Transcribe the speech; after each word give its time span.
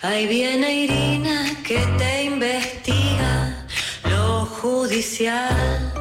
Ahí 0.00 0.28
viene 0.28 0.84
Irina 0.84 1.44
que 1.66 1.80
te 1.98 2.22
investiga 2.22 3.66
lo 4.04 4.46
judicial. 4.46 5.92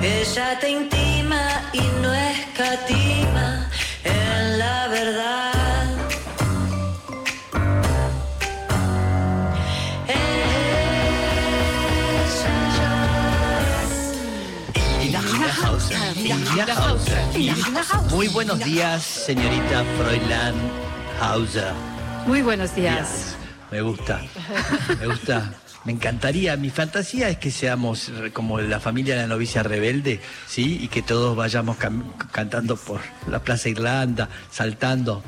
Ella 0.00 0.56
te 0.60 0.70
intima 0.70 1.70
y 1.72 1.80
no 2.00 2.14
escatima 2.14 3.07
Muy 18.10 18.28
buenos 18.28 18.58
días, 18.60 19.02
señorita 19.02 19.84
Fräulein 19.98 20.54
Hauser. 21.20 21.72
Muy 22.26 22.42
buenos 22.42 22.74
días. 22.74 23.36
Me 23.70 23.80
gusta, 23.82 24.20
me 25.00 25.06
gusta. 25.06 25.52
Me 25.84 25.92
encantaría, 25.92 26.56
mi 26.56 26.70
fantasía 26.70 27.28
es 27.28 27.38
que 27.38 27.50
seamos 27.50 28.10
como 28.32 28.60
la 28.60 28.80
familia 28.80 29.14
de 29.14 29.22
la 29.22 29.26
novicia 29.28 29.62
rebelde, 29.62 30.20
¿sí? 30.46 30.78
Y 30.82 30.88
que 30.88 31.02
todos 31.02 31.36
vayamos 31.36 31.76
cantando 32.32 32.76
por 32.76 33.00
la 33.26 33.38
Plaza 33.38 33.68
Irlanda, 33.68 34.28
saltando. 34.50 35.22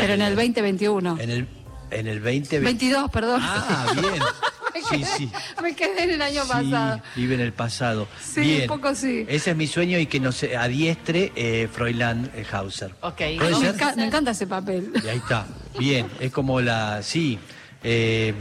Pero 0.00 0.14
en 0.14 0.22
el 0.22 0.34
2021. 0.36 1.18
En 1.20 1.30
el, 1.30 1.48
en 1.90 2.06
el 2.06 2.20
20... 2.20 2.60
22, 2.60 3.10
perdón. 3.10 3.40
Ah, 3.42 3.86
bien. 3.94 4.22
Me, 4.90 4.98
Sí, 4.98 5.02
quedé, 5.04 5.06
sí. 5.18 5.30
me 5.62 5.74
quedé 5.74 6.02
en 6.04 6.10
el 6.10 6.22
año 6.22 6.42
Sí, 6.42 6.48
pasado. 6.48 7.02
vive 7.16 7.34
en 7.34 7.40
el 7.40 7.52
pasado. 7.52 8.08
Sí, 8.22 8.40
Bien. 8.40 8.62
un 8.62 8.66
poco 8.68 8.94
sí. 8.94 9.24
Ese 9.28 9.50
es 9.50 9.56
mi 9.56 9.66
sueño 9.66 9.98
y 9.98 10.06
que 10.06 10.20
nos 10.20 10.42
adiestre 10.42 11.32
eh, 11.36 11.68
Fräulein 11.72 12.30
eh, 12.34 12.44
Hauser. 12.50 12.94
Ok. 13.00 13.16
¿Puede 13.16 13.50
me, 13.50 13.56
ser? 13.60 13.76
enca- 13.76 13.96
me 13.96 14.06
encanta 14.06 14.30
ese 14.32 14.46
papel. 14.46 14.92
Y 15.04 15.08
ahí 15.08 15.18
está. 15.18 15.46
Bien, 15.78 16.06
es 16.20 16.32
como 16.32 16.60
la. 16.60 17.02
Sí. 17.02 17.38
eh, 17.82 18.34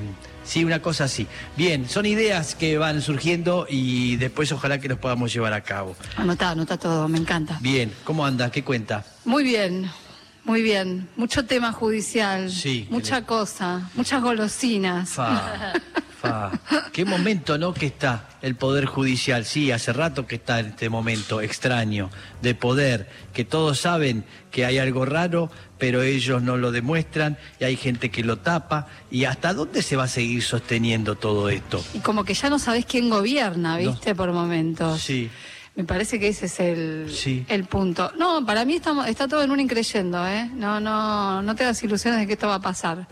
sí, 0.44 0.64
una 0.66 0.82
cosa 0.82 1.04
así. 1.06 1.28
Bien, 1.56 1.88
son 1.88 2.06
ideas 2.06 2.56
que 2.56 2.78
van 2.78 3.02
surgiendo 3.02 3.68
y 3.70 4.16
después 4.18 4.52
ojalá 4.52 4.80
que 4.80 4.88
los 4.90 4.98
podamos 4.98 5.32
llevar 5.34 5.54
a 5.54 5.62
cabo. 5.62 5.96
Anota, 6.18 6.50
anota 6.50 6.78
todo, 6.78 7.08
me 7.08 7.20
encanta. 7.20 7.58
Bien, 7.62 7.92
¿cómo 8.04 8.26
anda? 8.26 8.50
¿Qué 8.52 8.64
cuenta? 8.64 9.06
Muy 9.26 9.44
bien, 9.44 9.90
muy 10.44 10.62
bien. 10.64 11.08
Mucho 11.16 11.46
tema 11.46 11.72
judicial. 11.72 12.50
Sí, 12.52 12.88
Mucha 12.90 13.20
le- 13.20 13.26
cosa, 13.28 13.90
muchas 13.94 14.22
golosinas. 14.24 15.10
Fa, 15.12 15.74
fa. 16.20 16.52
Qué 16.92 17.06
momento, 17.06 17.58
¿no? 17.58 17.74
Que 17.74 17.86
está 17.88 18.26
el 18.42 18.56
Poder 18.56 18.86
Judicial. 18.86 19.46
Sí, 19.46 19.72
hace 19.72 19.94
rato 19.94 20.28
que 20.28 20.36
está 20.36 20.60
en 20.60 20.68
este 20.68 20.90
momento 20.90 21.42
extraño 21.42 22.10
de 22.42 22.56
poder, 22.56 23.10
que 23.34 23.46
todos 23.46 23.80
saben 23.80 24.24
que 24.52 24.66
hay 24.66 24.78
algo 24.80 25.06
raro, 25.06 25.50
pero 25.78 26.02
ellos 26.02 26.42
no 26.42 26.58
lo 26.58 26.72
demuestran 26.72 27.38
y 27.60 27.64
hay 27.64 27.76
gente 27.78 28.10
que 28.10 28.24
lo 28.24 28.38
tapa. 28.38 28.88
¿Y 29.12 29.26
hasta 29.26 29.54
dónde 29.54 29.82
se 29.82 29.96
va 29.96 30.04
a 30.04 30.08
seguir 30.08 30.44
sosteniendo 30.44 31.16
todo 31.16 31.50
esto? 31.50 31.84
Y 31.94 32.00
como 32.00 32.24
que 32.24 32.34
ya 32.34 32.50
no 32.50 32.60
sabés 32.60 32.86
quién 32.86 33.10
gobierna, 33.10 33.78
¿viste? 33.78 34.16
Por 34.16 34.32
momentos. 34.34 35.02
Sí. 35.02 35.30
Me 35.76 35.86
parece 35.86 36.20
que 36.20 36.28
ese 36.28 36.48
es 36.48 36.60
el, 36.60 37.10
Sí. 37.14 37.46
el 37.48 37.64
punto. 37.64 38.12
No, 38.18 38.46
para 38.46 38.66
mí 38.66 38.76
estamos, 38.76 39.08
está 39.08 39.28
todo 39.30 39.42
en 39.44 39.52
un 39.52 39.62
increyendo, 39.62 40.28
¿eh? 40.28 40.50
No, 40.54 40.82
no, 40.82 41.42
no 41.42 41.56
te 41.56 41.64
das 41.64 41.82
ilusiones 41.84 42.20
de 42.20 42.28
que 42.28 42.34
esto 42.34 42.48
va 42.48 42.56
a 42.56 42.60
pasar. 42.62 43.08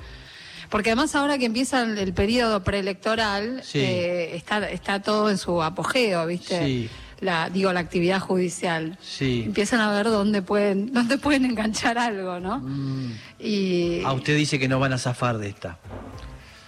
Porque 0.70 0.90
además 0.92 1.16
ahora 1.16 1.38
que 1.38 1.46
empieza 1.46 1.82
el, 1.84 1.98
el 1.98 2.14
periodo 2.14 2.64
preelectoral, 2.64 3.62
Sí. 3.64 3.80
eh, 3.80 4.36
está, 4.36 4.70
está 4.70 5.02
todo 5.02 5.30
en 5.30 5.38
su 5.38 5.62
apogeo, 5.64 6.26
¿viste? 6.28 6.66
Sí. 6.66 6.90
La, 7.20 7.50
digo, 7.50 7.73
la 7.73 7.80
actividad 7.80 8.20
judicial. 8.20 8.98
Sí. 9.02 9.44
Empiezan 9.48 9.80
a 9.82 9.92
ver 9.92 10.06
dónde 10.08 10.42
pueden, 10.44 10.94
dónde 10.94 11.18
pueden 11.18 11.45
enganchar 11.45 11.98
algo, 11.98 12.40
¿no? 12.40 12.60
Mm. 12.60 13.12
Y 13.40 14.02
Ah, 14.06 14.14
usted 14.14 14.36
dice 14.36 14.60
que 14.60 14.68
no 14.68 14.80
van 14.80 14.94
a 14.94 14.98
zafar 14.98 15.38
de 15.40 15.50
esta. 15.50 15.80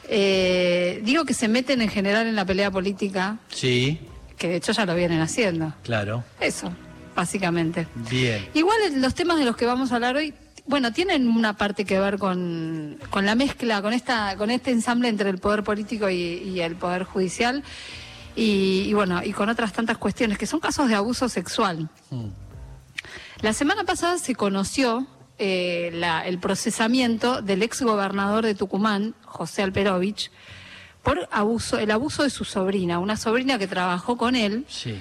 eh, 0.07 1.01
digo 1.03 1.25
que 1.25 1.33
se 1.33 1.47
meten 1.47 1.81
en 1.81 1.89
general 1.89 2.27
en 2.27 2.35
la 2.35 2.45
pelea 2.45 2.71
política, 2.71 3.37
Sí, 3.49 3.99
que 4.37 4.47
de 4.47 4.55
hecho 4.55 4.71
ya 4.71 4.85
lo 4.85 4.95
vienen 4.95 5.21
haciendo. 5.21 5.73
claro. 5.83 6.23
Eso, 6.39 6.71
básicamente. 7.15 7.87
Bien. 8.09 8.47
Igual 8.53 8.77
los 9.01 9.13
temas 9.13 9.37
de 9.37 9.45
los 9.45 9.55
que 9.55 9.65
vamos 9.65 9.91
a 9.91 9.95
hablar 9.95 10.15
hoy, 10.15 10.33
bueno, 10.69 10.93
tienen 10.93 11.27
una 11.27 11.53
parte 11.57 11.83
que 11.83 11.99
ver 11.99 12.17
con, 12.19 12.97
con 13.09 13.25
la 13.25 13.33
mezcla, 13.35 13.81
con 13.81 13.91
esta, 13.91 14.35
con 14.37 14.51
este 14.51 14.69
ensamble 14.71 15.07
entre 15.09 15.29
el 15.29 15.39
poder 15.39 15.63
político 15.63 16.09
y, 16.09 16.15
y 16.15 16.59
el 16.61 16.75
poder 16.75 17.03
judicial, 17.03 17.63
y, 18.35 18.83
y 18.87 18.93
bueno, 18.93 19.21
y 19.23 19.33
con 19.33 19.49
otras 19.49 19.73
tantas 19.73 19.97
cuestiones 19.97 20.37
que 20.37 20.45
son 20.45 20.59
casos 20.59 20.87
de 20.87 20.93
abuso 20.95 21.27
sexual. 21.27 21.89
Mm. 22.11 22.27
La 23.41 23.53
semana 23.53 23.83
pasada 23.83 24.17
se 24.19 24.35
conoció 24.35 25.07
eh, 25.39 25.89
la- 25.93 26.25
el 26.27 26.37
procesamiento 26.37 27.41
del 27.41 27.63
ex 27.63 27.81
gobernador 27.81 28.45
de 28.45 28.53
Tucumán, 28.53 29.15
José 29.25 29.63
Alperovich, 29.63 30.29
por 31.01 31.27
abuso, 31.31 31.79
el 31.79 31.89
abuso 31.91 32.23
de 32.23 32.29
su 32.29 32.43
sobrina, 32.45 32.99
una 32.99 33.15
sobrina 33.17 33.57
que 33.57 33.65
trabajó 33.67 34.17
con 34.17 34.35
él 34.35 34.65
Sí. 34.67 34.93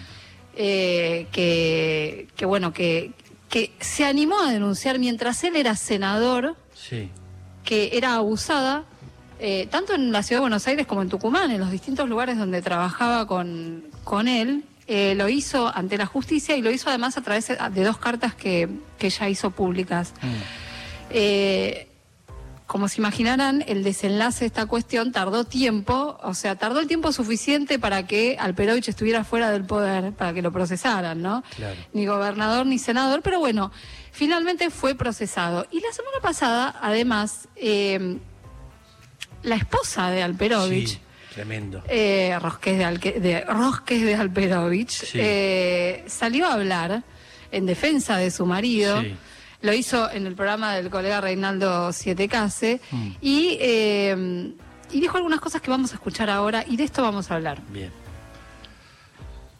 eh, 0.56 1.26
que, 1.32 2.28
que, 2.36 2.46
bueno, 2.46 2.72
que, 2.72 3.12
que 3.48 3.72
se 3.80 4.04
animó 4.04 4.38
a 4.40 4.50
denunciar 4.52 4.98
mientras 4.98 5.42
él 5.44 5.56
era 5.56 5.74
senador, 5.76 6.56
Sí. 6.74 7.10
que 7.64 7.90
era 7.94 8.14
abusada, 8.14 8.84
eh, 9.40 9.66
tanto 9.70 9.94
en 9.94 10.10
la 10.12 10.22
ciudad 10.22 10.38
de 10.38 10.42
Buenos 10.42 10.66
Aires 10.66 10.86
como 10.86 11.02
en 11.02 11.08
Tucumán, 11.08 11.50
en 11.50 11.60
los 11.60 11.70
distintos 11.70 12.08
lugares 12.08 12.36
donde 12.38 12.60
trabajaba 12.62 13.26
con, 13.26 13.84
con 14.04 14.28
él. 14.28 14.64
eh, 14.90 15.14
lo 15.14 15.28
hizo 15.28 15.70
ante 15.76 15.98
la 15.98 16.06
justicia 16.06 16.56
y 16.56 16.62
lo 16.62 16.70
hizo 16.70 16.88
además 16.88 17.18
a 17.18 17.20
través 17.20 17.48
de 17.48 17.84
dos 17.84 17.98
cartas 17.98 18.34
que, 18.34 18.70
que 18.98 19.08
ella 19.08 19.28
hizo 19.28 19.50
públicas. 19.50 20.14
Mm. 20.22 20.26
Eh, 21.10 21.87
como 22.68 22.86
se 22.88 23.00
imaginarán, 23.00 23.64
el 23.66 23.82
desenlace 23.82 24.40
de 24.40 24.46
esta 24.46 24.66
cuestión 24.66 25.10
tardó 25.10 25.44
tiempo, 25.44 26.18
o 26.22 26.34
sea, 26.34 26.54
tardó 26.54 26.80
el 26.80 26.86
tiempo 26.86 27.10
suficiente 27.12 27.78
para 27.78 28.06
que 28.06 28.36
Alperovich 28.38 28.88
estuviera 28.88 29.24
fuera 29.24 29.50
del 29.50 29.64
poder, 29.64 30.12
para 30.12 30.34
que 30.34 30.42
lo 30.42 30.52
procesaran, 30.52 31.20
¿no? 31.22 31.42
Claro. 31.56 31.74
Ni 31.94 32.04
gobernador 32.04 32.66
ni 32.66 32.78
senador, 32.78 33.22
pero 33.22 33.40
bueno, 33.40 33.72
finalmente 34.12 34.68
fue 34.68 34.94
procesado. 34.94 35.66
Y 35.70 35.80
la 35.80 35.90
semana 35.92 36.18
pasada, 36.20 36.76
además, 36.82 37.48
eh, 37.56 38.18
la 39.42 39.54
esposa 39.56 40.10
de 40.10 40.22
Alperovich, 40.22 40.88
Sí, 40.90 41.00
tremendo. 41.34 41.82
eh, 41.88 42.36
Rosques, 42.40 42.76
de, 42.76 42.84
Alque- 42.84 43.18
de, 43.18 43.40
Rosques 43.46 44.02
de 44.02 44.14
Alperovich, 44.14 44.90
Sí. 44.90 45.18
eh, 45.20 46.04
salió 46.06 46.46
a 46.46 46.52
hablar 46.52 47.02
en 47.50 47.64
defensa 47.64 48.18
de 48.18 48.30
su 48.30 48.44
marido. 48.44 49.00
Sí. 49.00 49.16
Lo 49.60 49.72
hizo 49.72 50.10
en 50.10 50.26
el 50.26 50.34
programa 50.34 50.74
del 50.76 50.88
colega 50.90 51.20
Reinaldo 51.20 51.92
Siete 51.92 52.28
Case 52.28 52.80
Mm. 52.92 53.08
y, 53.20 53.58
eh, 53.60 54.52
y 54.92 55.00
dijo 55.00 55.16
algunas 55.16 55.40
cosas 55.40 55.60
que 55.60 55.70
vamos 55.70 55.92
a 55.92 55.94
escuchar 55.96 56.30
ahora 56.30 56.64
y 56.68 56.76
de 56.76 56.84
esto 56.84 57.02
vamos 57.02 57.30
a 57.30 57.34
hablar. 57.34 57.58
Bien. 57.70 57.90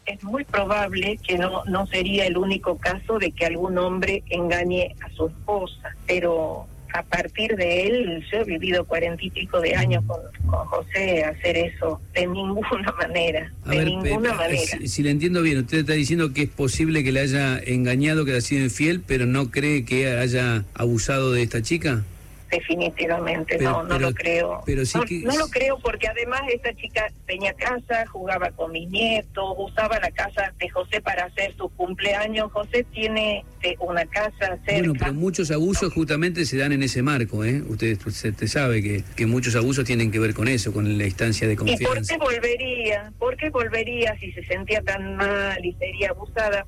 es 0.05 0.23
muy 0.23 0.43
probable 0.43 1.19
que 1.25 1.37
no, 1.37 1.63
no 1.65 1.85
sería 1.85 2.25
el 2.25 2.35
único 2.35 2.79
caso 2.79 3.19
de 3.19 3.31
que 3.31 3.45
algún 3.45 3.77
hombre 3.77 4.23
engañe 4.31 4.95
a 5.05 5.09
su 5.15 5.27
esposa, 5.27 5.95
pero 6.07 6.65
a 6.93 7.03
partir 7.03 7.55
de 7.55 7.87
él, 7.87 8.23
yo 8.31 8.39
he 8.39 8.43
vivido 8.43 8.85
cuarenta 8.85 9.23
y 9.23 9.29
pico 9.29 9.59
de 9.61 9.75
años 9.75 10.03
con, 10.05 10.19
con 10.49 10.65
José, 10.67 11.23
hacer 11.23 11.57
eso 11.57 12.01
de 12.13 12.27
ninguna 12.27 12.91
manera, 12.99 13.51
A 13.65 13.71
de 13.71 13.77
ver, 13.77 13.85
ninguna 13.87 14.33
manera. 14.33 14.57
si, 14.79 14.87
si 14.87 15.03
le 15.03 15.11
entiendo 15.11 15.41
bien, 15.41 15.59
usted 15.59 15.79
está 15.79 15.93
diciendo 15.93 16.33
que 16.33 16.43
es 16.43 16.49
posible 16.49 17.03
que 17.03 17.11
le 17.11 17.19
haya 17.21 17.59
engañado, 17.59 18.25
que 18.25 18.31
le 18.31 18.37
haya 18.37 18.45
sido 18.47 18.63
infiel, 18.63 19.01
pero 19.05 19.25
no 19.25 19.51
cree 19.51 19.85
que 19.85 20.07
haya 20.07 20.63
abusado 20.73 21.31
de 21.31 21.43
esta 21.43 21.61
chica. 21.61 22.03
Definitivamente, 22.49 23.57
Pero- 23.59 23.71
no, 23.71 23.83
no 23.83 23.89
pero- 23.89 23.99
lo 24.09 24.13
creo. 24.15 24.61
pero 24.65 24.85
sí 24.85 24.97
no, 24.97 25.03
que- 25.05 25.19
no 25.23 25.37
lo 25.37 25.47
creo 25.49 25.77
porque 25.79 26.07
además 26.07 26.41
esta 26.51 26.73
chica 26.75 27.11
tenía 27.27 27.53
casa, 27.53 28.05
jugaba 28.07 28.49
con 28.51 28.71
mis 28.71 28.89
nietos, 28.89 29.53
usaba 29.57 29.99
la 29.99 30.09
casa 30.11 30.51
de 30.59 30.67
José 30.69 30.99
para 31.01 31.25
hacer 31.25 31.55
sus 31.55 31.71
cumpleaños. 31.73 32.51
José 32.51 32.83
tiene 32.91 33.45
eh, 33.61 33.75
una 33.79 34.05
casa 34.05 34.57
cerca. 34.65 34.73
Bueno, 34.79 34.93
pero 34.97 35.13
muchos 35.13 35.51
abusos 35.51 35.93
justamente 35.93 36.45
se 36.45 36.57
dan 36.57 36.71
en 36.71 36.81
ese 36.81 37.01
marco, 37.03 37.43
¿eh? 37.43 37.61
Usted, 37.67 37.99
usted 38.05 38.47
sabe 38.47 38.81
que, 38.81 39.03
que 39.15 39.25
muchos 39.25 39.55
abusos 39.55 39.85
tienen 39.85 40.09
que 40.11 40.17
ver 40.19 40.33
con 40.33 40.47
eso, 40.47 40.73
con 40.73 40.97
la 40.97 41.05
instancia 41.05 41.45
de 41.47 41.53
¿Y 41.53 41.57
por 41.57 41.65
qué 41.67 41.77
confianza. 41.85 42.17
volvería? 42.17 43.11
¿Por 43.19 43.35
qué 43.37 43.49
volvería 43.49 44.17
si 44.19 44.31
se 44.31 44.43
sentía 44.45 44.81
tan 44.81 45.15
mal 45.17 45.63
y 45.63 45.73
sería 45.73 46.09
abusada? 46.09 46.65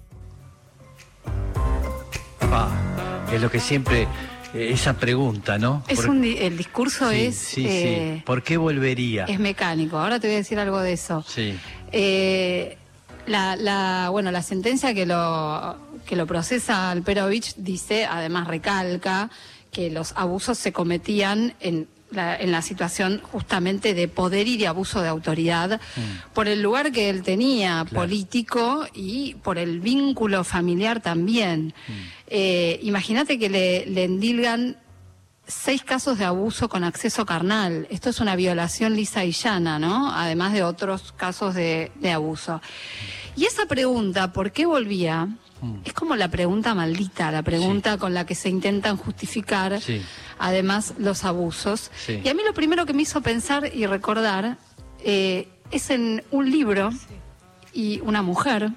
Es 3.33 3.41
lo 3.41 3.49
que 3.49 3.59
siempre, 3.59 4.07
esa 4.53 4.93
pregunta, 4.93 5.57
¿no? 5.57 5.83
Es 5.87 6.05
un 6.05 6.21
di- 6.21 6.37
el 6.37 6.57
discurso 6.57 7.09
sí, 7.11 7.21
es, 7.25 7.35
sí, 7.37 7.65
eh, 7.67 8.15
sí. 8.17 8.23
¿Por 8.25 8.43
qué 8.43 8.57
volvería? 8.57 9.25
es 9.25 9.39
mecánico. 9.39 9.97
Ahora 9.97 10.19
te 10.19 10.27
voy 10.27 10.35
a 10.35 10.39
decir 10.39 10.59
algo 10.59 10.79
de 10.79 10.93
eso. 10.93 11.23
Sí. 11.27 11.57
Eh, 11.91 12.77
la, 13.27 13.55
la, 13.55 14.09
bueno, 14.09 14.31
la 14.31 14.41
sentencia 14.41 14.93
que 14.93 15.05
lo, 15.05 15.77
que 16.05 16.15
lo 16.15 16.25
procesa 16.27 16.91
Alperovich 16.91 17.55
dice, 17.55 18.05
además 18.05 18.47
recalca, 18.47 19.29
que 19.71 19.89
los 19.89 20.13
abusos 20.17 20.57
se 20.57 20.73
cometían 20.73 21.53
en 21.59 21.87
la- 22.11 22.35
en 22.35 22.51
la 22.51 22.61
situación 22.61 23.21
justamente 23.31 23.93
de 23.93 24.07
poder 24.07 24.47
y 24.47 24.57
de 24.57 24.67
abuso 24.67 25.01
de 25.01 25.07
autoridad 25.07 25.79
por 26.33 26.47
el 26.47 26.61
lugar 26.61 26.91
que 26.91 27.09
él 27.09 27.23
tenía 27.23 27.85
político 27.85 28.85
y 28.93 29.35
por 29.35 29.57
el 29.57 29.79
vínculo 29.79 30.43
familiar 30.43 31.01
también. 31.01 31.73
Eh, 32.27 32.79
Imagínate 32.83 33.39
que 33.39 33.49
le, 33.49 33.85
le 33.85 34.03
endilgan 34.05 34.77
seis 35.47 35.83
casos 35.83 36.17
de 36.17 36.25
abuso 36.25 36.69
con 36.69 36.83
acceso 36.83 37.25
carnal. 37.25 37.87
Esto 37.89 38.09
es 38.09 38.19
una 38.19 38.35
violación 38.35 38.95
lisa 38.95 39.25
y 39.25 39.31
llana, 39.31 39.79
¿no? 39.79 40.11
Además 40.13 40.53
de 40.53 40.63
otros 40.63 41.11
casos 41.17 41.55
de, 41.55 41.91
de 41.99 42.11
abuso. 42.11 42.61
Y 43.35 43.45
esa 43.45 43.65
pregunta, 43.65 44.31
¿por 44.33 44.51
qué 44.51 44.65
volvía? 44.65 45.27
Es 45.85 45.93
como 45.93 46.15
la 46.15 46.27
pregunta 46.29 46.73
maldita, 46.73 47.31
la 47.31 47.43
pregunta 47.43 47.97
con 47.99 48.13
la 48.15 48.25
que 48.25 48.33
se 48.33 48.49
intentan 48.49 48.97
justificar 48.97 49.79
Sí. 49.79 50.01
además 50.39 50.95
los 50.97 51.23
abusos. 51.23 51.91
Sí. 52.03 52.19
Y 52.23 52.29
a 52.29 52.33
mí 52.33 52.41
lo 52.45 52.53
primero 52.53 52.85
que 52.87 52.93
me 52.93 53.03
hizo 53.03 53.21
pensar 53.21 53.69
y 53.73 53.85
recordar 53.85 54.57
eh, 55.03 55.47
es 55.69 55.89
en 55.91 56.23
un 56.31 56.49
libro 56.49 56.89
y 57.73 57.99
una 58.01 58.21
mujer. 58.23 58.71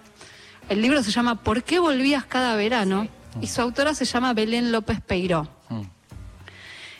El 0.69 0.83
libro 0.83 1.03
se 1.03 1.11
llama 1.11 1.37
¿Por 1.43 1.63
qué 1.63 1.79
volvías 1.79 2.25
cada 2.27 2.55
verano? 2.57 3.09
Y 3.41 3.47
su 3.49 3.61
autora 3.63 3.95
se 3.95 4.05
llama 4.05 4.33
Belén 4.35 4.71
López 4.71 5.01
Peiró. 5.01 5.49
Mm. 5.71 5.83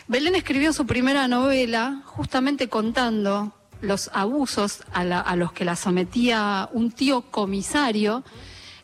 Belén 0.09 0.35
escribió 0.35 0.73
su 0.73 0.87
primera 0.87 1.29
novela 1.29 2.03
justamente 2.07 2.69
contando 2.69 3.53
los 3.81 4.11
abusos 4.13 4.83
a, 4.93 5.05
la- 5.05 5.21
a 5.21 5.37
los 5.37 5.53
que 5.53 5.65
la 5.65 5.77
sometía 5.77 6.69
un 6.73 6.91
tío 6.91 7.23
comisario 7.31 8.25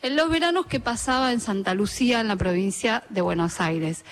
en 0.03 0.17
los 0.17 0.31
veranos 0.31 0.67
que 0.67 0.81
pasaba 0.81 1.33
en 1.33 1.41
Santa 1.41 1.75
Lucía, 1.75 2.21
en 2.21 2.29
la 2.29 2.37
provincia 2.37 3.05
de 3.11 3.21
Buenos 3.21 3.61
Aires. 3.61 4.05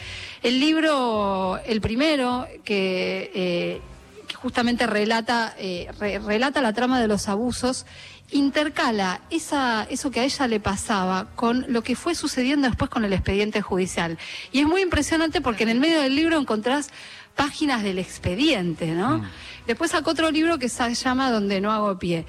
El 0.43 0.61
libro, 0.61 1.59
el 1.65 1.81
primero, 1.81 2.47
que, 2.65 3.31
eh, 3.35 3.81
que 4.27 4.35
justamente 4.35 4.87
relata, 4.87 5.55
eh, 5.59 5.89
re- 5.99 6.19
relata 6.19 6.61
la 6.61 6.73
trama 6.75 7.01
de 7.01 7.09
los 7.09 7.29
abusos, 7.29 7.87
intercala 8.31 9.23
esa, 9.31 9.87
eso 9.89 10.11
que 10.11 10.21
a 10.21 10.25
ella 10.25 10.47
le 10.47 10.61
pasaba 10.61 11.29
con 11.35 11.65
lo 11.69 11.83
que 11.83 11.97
fue 11.97 12.15
sucediendo 12.15 12.69
después 12.69 12.91
con 12.91 13.05
el 13.07 13.13
expediente 13.15 13.63
judicial. 13.63 14.19
Y 14.53 14.61
es 14.61 14.67
muy 14.67 14.83
impresionante 14.83 15.41
porque 15.41 15.63
en 15.63 15.71
el 15.71 15.81
medio 15.81 16.01
del 16.01 16.15
libro 16.15 16.39
encontrás 16.39 16.91
páginas 17.35 17.83
del 17.83 17.99
expediente, 17.99 18.89
¿no? 18.89 19.25
Después 19.67 19.93
sacó 19.93 20.11
otro 20.11 20.31
libro 20.31 20.59
que 20.59 20.69
se 20.69 20.95
llama 20.95 21.31
Donde 21.31 21.61
no 21.63 21.73
hago 21.73 21.99
pie. 21.99 22.27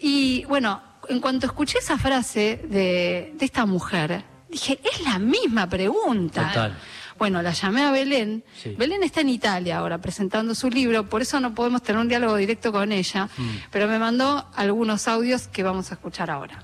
Y 0.00 0.44
bueno, 0.46 0.80
en 1.08 1.20
cuanto 1.20 1.46
escuché 1.46 1.78
esa 1.78 1.98
frase 1.98 2.60
de, 2.68 3.34
de 3.36 3.44
esta 3.44 3.66
mujer, 3.66 4.24
dije, 4.48 4.80
es 4.82 5.02
la 5.04 5.18
misma 5.18 5.68
pregunta. 5.68 6.48
Total. 6.48 6.76
Bueno, 7.18 7.42
la 7.42 7.52
llamé 7.52 7.82
a 7.82 7.92
Belén. 7.92 8.44
Sí. 8.60 8.74
Belén 8.76 9.02
está 9.02 9.20
en 9.20 9.28
Italia 9.28 9.78
ahora 9.78 9.98
presentando 9.98 10.54
su 10.54 10.68
libro, 10.68 11.08
por 11.08 11.22
eso 11.22 11.38
no 11.40 11.54
podemos 11.54 11.82
tener 11.82 12.00
un 12.00 12.08
diálogo 12.08 12.36
directo 12.36 12.72
con 12.72 12.90
ella, 12.90 13.28
pero 13.70 13.86
me 13.86 13.98
mandó 13.98 14.48
algunos 14.54 15.06
audios 15.06 15.46
que 15.48 15.62
vamos 15.62 15.90
a 15.90 15.94
escuchar 15.94 16.30
ahora. 16.30 16.62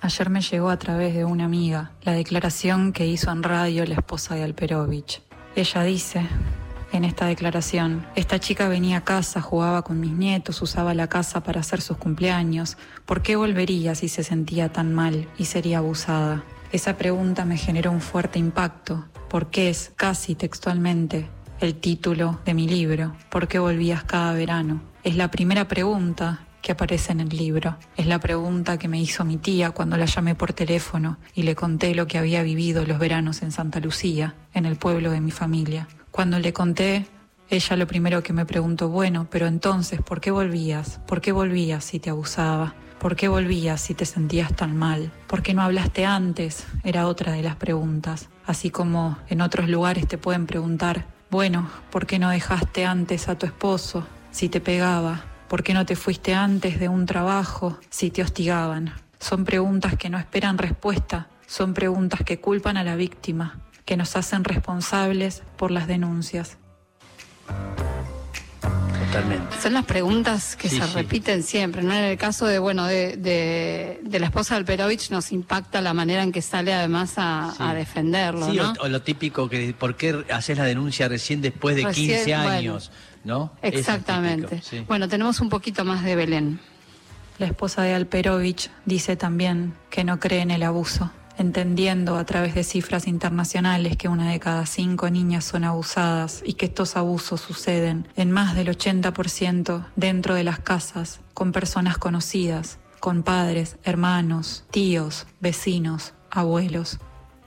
Ayer 0.00 0.28
me 0.28 0.40
llegó 0.40 0.70
a 0.70 0.76
través 0.76 1.14
de 1.14 1.24
una 1.24 1.44
amiga 1.44 1.92
la 2.02 2.12
declaración 2.12 2.92
que 2.92 3.06
hizo 3.06 3.30
en 3.30 3.42
radio 3.42 3.84
la 3.86 3.94
esposa 3.94 4.34
de 4.34 4.44
Alperovich. 4.44 5.22
Ella 5.54 5.82
dice 5.82 6.26
en 6.96 7.04
esta 7.04 7.26
declaración, 7.26 8.06
esta 8.14 8.38
chica 8.38 8.68
venía 8.68 8.98
a 8.98 9.04
casa, 9.04 9.40
jugaba 9.40 9.82
con 9.82 10.00
mis 10.00 10.12
nietos, 10.12 10.62
usaba 10.62 10.94
la 10.94 11.08
casa 11.08 11.42
para 11.42 11.60
hacer 11.60 11.80
sus 11.80 11.96
cumpleaños. 11.96 12.76
¿Por 13.04 13.22
qué 13.22 13.36
volvería 13.36 13.94
si 13.94 14.08
se 14.08 14.24
sentía 14.24 14.72
tan 14.72 14.94
mal 14.94 15.28
y 15.38 15.44
sería 15.44 15.78
abusada? 15.78 16.42
Esa 16.72 16.96
pregunta 16.96 17.44
me 17.44 17.56
generó 17.56 17.92
un 17.92 18.00
fuerte 18.00 18.38
impacto, 18.38 19.06
porque 19.28 19.70
es 19.70 19.92
casi 19.96 20.34
textualmente 20.34 21.28
el 21.60 21.76
título 21.76 22.40
de 22.44 22.54
mi 22.54 22.68
libro, 22.68 23.14
¿Por 23.30 23.48
qué 23.48 23.58
volvías 23.58 24.04
cada 24.04 24.32
verano? 24.32 24.82
Es 25.04 25.16
la 25.16 25.30
primera 25.30 25.68
pregunta 25.68 26.46
que 26.66 26.72
aparece 26.72 27.12
en 27.12 27.20
el 27.20 27.28
libro. 27.28 27.76
Es 27.96 28.06
la 28.06 28.18
pregunta 28.18 28.76
que 28.76 28.88
me 28.88 29.00
hizo 29.00 29.24
mi 29.24 29.36
tía 29.36 29.70
cuando 29.70 29.96
la 29.96 30.06
llamé 30.06 30.34
por 30.34 30.52
teléfono 30.52 31.16
y 31.32 31.44
le 31.44 31.54
conté 31.54 31.94
lo 31.94 32.08
que 32.08 32.18
había 32.18 32.42
vivido 32.42 32.84
los 32.84 32.98
veranos 32.98 33.42
en 33.42 33.52
Santa 33.52 33.78
Lucía, 33.78 34.34
en 34.52 34.66
el 34.66 34.74
pueblo 34.74 35.12
de 35.12 35.20
mi 35.20 35.30
familia. 35.30 35.86
Cuando 36.16 36.38
le 36.38 36.54
conté, 36.54 37.04
ella 37.50 37.76
lo 37.76 37.86
primero 37.86 38.22
que 38.22 38.32
me 38.32 38.46
preguntó, 38.46 38.88
bueno, 38.88 39.28
pero 39.30 39.46
entonces, 39.46 40.00
¿por 40.00 40.22
qué 40.22 40.30
volvías? 40.30 40.98
¿Por 41.06 41.20
qué 41.20 41.30
volvías 41.30 41.84
si 41.84 42.00
te 42.00 42.08
abusaba? 42.08 42.74
¿Por 42.98 43.16
qué 43.16 43.28
volvías 43.28 43.82
si 43.82 43.92
te 43.92 44.06
sentías 44.06 44.56
tan 44.56 44.78
mal? 44.78 45.12
¿Por 45.26 45.42
qué 45.42 45.52
no 45.52 45.60
hablaste 45.60 46.06
antes? 46.06 46.64
Era 46.84 47.06
otra 47.06 47.32
de 47.32 47.42
las 47.42 47.56
preguntas. 47.56 48.30
Así 48.46 48.70
como 48.70 49.18
en 49.28 49.42
otros 49.42 49.68
lugares 49.68 50.08
te 50.08 50.16
pueden 50.16 50.46
preguntar, 50.46 51.04
bueno, 51.30 51.68
¿por 51.90 52.06
qué 52.06 52.18
no 52.18 52.30
dejaste 52.30 52.86
antes 52.86 53.28
a 53.28 53.36
tu 53.36 53.44
esposo 53.44 54.06
si 54.30 54.48
te 54.48 54.62
pegaba? 54.62 55.22
¿Por 55.48 55.62
qué 55.62 55.74
no 55.74 55.84
te 55.84 55.96
fuiste 55.96 56.32
antes 56.32 56.80
de 56.80 56.88
un 56.88 57.04
trabajo 57.04 57.78
si 57.90 58.10
te 58.10 58.22
hostigaban? 58.22 58.94
Son 59.20 59.44
preguntas 59.44 59.96
que 59.98 60.08
no 60.08 60.16
esperan 60.16 60.56
respuesta, 60.56 61.28
son 61.46 61.74
preguntas 61.74 62.22
que 62.24 62.40
culpan 62.40 62.78
a 62.78 62.84
la 62.84 62.96
víctima, 62.96 63.60
que 63.86 63.96
nos 63.96 64.14
hacen 64.16 64.44
responsables 64.44 65.42
por 65.56 65.70
las 65.70 65.86
denuncias. 65.86 66.58
Totalmente. 69.06 69.56
Son 69.62 69.72
las 69.72 69.84
preguntas 69.84 70.56
que 70.56 70.68
Sí, 70.68 70.78
se 70.80 70.86
sí. 70.86 70.94
repiten 70.94 71.42
siempre, 71.42 71.82
¿no? 71.82 71.94
En 71.94 72.04
el 72.04 72.18
caso 72.18 72.46
de, 72.46 72.58
bueno, 72.58 72.84
de, 72.86 73.16
de, 73.16 74.00
de 74.02 74.18
la 74.20 74.26
esposa 74.26 74.56
del 74.56 74.64
Perovich 74.64 75.10
nos 75.10 75.32
impacta 75.32 75.80
la 75.80 75.94
manera 75.94 76.22
en 76.22 76.32
que 76.32 76.42
sale 76.42 76.74
además 76.74 77.14
a, 77.16 77.52
Sí. 77.56 77.62
a 77.62 77.72
defenderlo, 77.74 78.50
Sí, 78.50 78.56
¿no? 78.56 78.72
o, 78.80 78.84
o 78.84 78.88
lo 78.88 79.02
típico 79.02 79.48
que 79.48 79.72
¿por 79.78 79.96
qué 79.96 80.24
haces 80.32 80.58
la 80.58 80.64
denuncia 80.64 81.08
recién 81.08 81.40
después 81.40 81.76
de 81.76 81.84
Recién, 81.84 82.16
15 82.16 82.34
bueno. 82.36 82.50
años? 82.50 82.90
¿No? 83.24 83.52
Exactamente. 83.62 84.48
típico, 84.56 84.66
sí. 84.68 84.84
Bueno, 84.86 85.08
tenemos 85.08 85.40
un 85.40 85.48
poquito 85.48 85.84
más 85.84 86.02
de 86.04 86.16
Belén. 86.16 86.60
La 87.38 87.46
esposa 87.46 87.82
de 87.82 87.94
Alperovich 87.94 88.70
dice 88.86 89.16
también 89.16 89.74
que 89.90 90.04
no 90.04 90.18
cree 90.18 90.40
en 90.40 90.50
el 90.50 90.62
abuso, 90.62 91.10
entendiendo 91.38 92.16
a 92.16 92.24
través 92.24 92.54
de 92.54 92.64
cifras 92.64 93.06
internacionales 93.06 93.96
que 93.96 94.08
una 94.08 94.30
de 94.30 94.40
cada 94.40 94.66
cinco 94.66 95.10
niñas 95.10 95.44
son 95.44 95.64
abusadas 95.64 96.42
y 96.44 96.54
que 96.54 96.66
estos 96.66 96.96
abusos 96.96 97.40
suceden 97.40 98.08
en 98.16 98.30
más 98.30 98.54
del 98.54 98.68
80% 98.68 99.86
dentro 99.96 100.34
de 100.34 100.44
las 100.44 100.58
casas, 100.60 101.20
con 101.34 101.52
personas 101.52 101.98
conocidas, 101.98 102.78
con 103.00 103.22
padres, 103.22 103.76
hermanos, 103.84 104.64
tíos, 104.70 105.26
vecinos, 105.40 106.14
abuelos, 106.30 106.98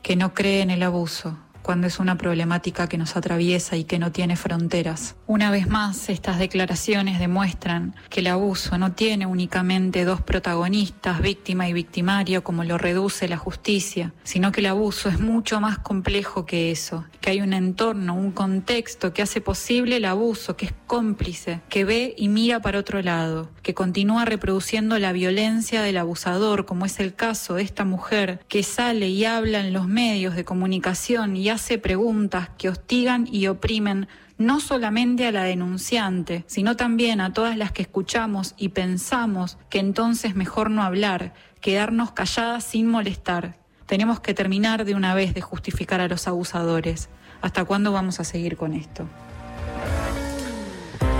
que 0.01 0.15
no 0.15 0.33
cree 0.33 0.61
en 0.61 0.69
el 0.69 0.83
abuso 0.83 1.37
cuando 1.69 1.85
es 1.85 1.99
una 1.99 2.17
problemática 2.17 2.89
que 2.89 2.97
nos 2.97 3.15
atraviesa 3.15 3.77
y 3.77 3.83
que 3.83 3.99
no 3.99 4.11
tiene 4.11 4.35
fronteras. 4.35 5.15
Una 5.27 5.51
vez 5.51 5.67
más, 5.67 6.09
estas 6.09 6.39
declaraciones 6.39 7.19
demuestran 7.19 7.93
que 8.09 8.21
el 8.21 8.27
abuso 8.27 8.79
no 8.79 8.93
tiene 8.93 9.27
únicamente 9.27 10.03
dos 10.03 10.19
protagonistas, 10.19 11.21
víctima 11.21 11.69
y 11.69 11.73
victimario, 11.73 12.43
como 12.43 12.63
lo 12.63 12.79
reduce 12.79 13.27
la 13.27 13.37
justicia, 13.37 14.15
sino 14.23 14.51
que 14.51 14.61
el 14.61 14.65
abuso 14.65 15.09
es 15.09 15.19
mucho 15.19 15.61
más 15.61 15.77
complejo 15.77 16.47
que 16.47 16.71
eso, 16.71 17.05
que 17.21 17.29
hay 17.29 17.41
un 17.41 17.53
entorno, 17.53 18.15
un 18.15 18.31
contexto 18.31 19.13
que 19.13 19.21
hace 19.21 19.39
posible 19.39 19.97
el 19.97 20.05
abuso, 20.05 20.57
que 20.57 20.65
es 20.65 20.73
cómplice, 20.87 21.61
que 21.69 21.85
ve 21.85 22.15
y 22.17 22.29
mira 22.29 22.63
para 22.63 22.79
otro 22.79 23.03
lado, 23.03 23.51
que 23.61 23.75
continúa 23.75 24.25
reproduciendo 24.25 24.97
la 24.97 25.11
violencia 25.11 25.83
del 25.83 25.97
abusador, 25.97 26.65
como 26.65 26.87
es 26.87 26.99
el 26.99 27.13
caso 27.13 27.53
de 27.53 27.61
esta 27.61 27.85
mujer 27.85 28.39
que 28.47 28.63
sale 28.63 29.09
y 29.09 29.25
habla 29.25 29.59
en 29.59 29.71
los 29.71 29.87
medios 29.87 30.35
de 30.35 30.45
comunicación 30.45 31.35
y 31.35 31.49
hace 31.49 31.58
preguntas 31.77 32.49
que 32.57 32.69
hostigan 32.69 33.27
y 33.31 33.47
oprimen 33.47 34.07
no 34.37 34.59
solamente 34.61 35.27
a 35.27 35.31
la 35.31 35.43
denunciante, 35.43 36.45
sino 36.47 36.75
también 36.75 37.19
a 37.19 37.33
todas 37.33 37.57
las 37.57 37.71
que 37.71 37.81
escuchamos 37.81 38.55
y 38.57 38.69
pensamos 38.69 39.57
que 39.69 39.79
entonces 39.79 40.35
mejor 40.35 40.71
no 40.71 40.81
hablar, 40.81 41.33
quedarnos 41.61 42.11
calladas 42.11 42.63
sin 42.63 42.87
molestar. 42.87 43.57
Tenemos 43.85 44.21
que 44.21 44.33
terminar 44.33 44.85
de 44.85 44.95
una 44.95 45.13
vez 45.13 45.33
de 45.33 45.41
justificar 45.41 45.99
a 45.99 46.07
los 46.07 46.27
abusadores. 46.27 47.09
¿Hasta 47.41 47.65
cuándo 47.65 47.91
vamos 47.91 48.19
a 48.19 48.23
seguir 48.23 48.55
con 48.55 48.73
esto? 48.73 49.07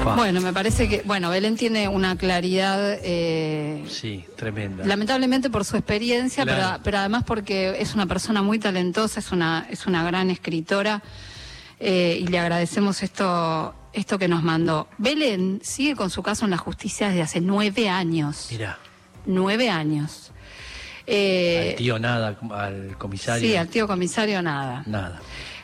Bueno, 0.04 0.42
me 0.42 0.54
parece 0.54 0.88
que, 0.90 1.02
bueno, 1.06 1.30
Belén 1.30 1.56
tiene 1.56 1.88
una 1.88 2.16
claridad, 2.18 2.98
eh, 3.04 3.84
Sí, 3.88 4.26
tremenda. 4.36 4.86
lamentablemente 4.86 5.50
por 5.50 5.66
su 5.66 5.78
experiencia, 5.78 6.44
Claro. 6.44 6.62
pero, 6.74 6.84
pero 6.84 6.98
además 7.00 7.24
porque 7.26 7.76
es 7.80 7.94
una 7.96 8.06
persona 8.06 8.42
muy 8.42 8.60
talentosa, 8.60 9.20
es 9.20 9.32
una, 9.32 9.68
es 9.70 9.86
una 9.86 10.04
gran 10.04 10.30
escritora 10.30 11.02
eh, 11.80 12.18
y 12.22 12.28
le 12.28 12.40
agradecemos 12.40 13.04
esto, 13.04 13.74
esto 13.94 14.18
que 14.18 14.28
nos 14.28 14.44
mandó. 14.44 14.88
Belén 14.98 15.60
sigue 15.64 15.96
con 15.96 16.10
su 16.10 16.22
caso 16.24 16.46
en 16.46 16.52
la 16.52 16.58
justicia 16.58 17.08
desde 17.10 17.22
hace 17.22 17.42
nueve 17.42 17.90
años. 17.90 18.48
Mira, 18.52 18.78
Nueve 19.26 19.70
años. 19.70 20.32
Eh, 21.06 21.70
al 21.72 21.76
tío 21.78 22.00
nada, 22.00 22.38
al 22.52 22.98
comisario. 22.98 23.48
Sí, 23.48 23.56
al 23.56 23.68
tío 23.68 23.86
comisario 23.88 24.42
nada. 24.42 24.84
Nada. 24.86 25.20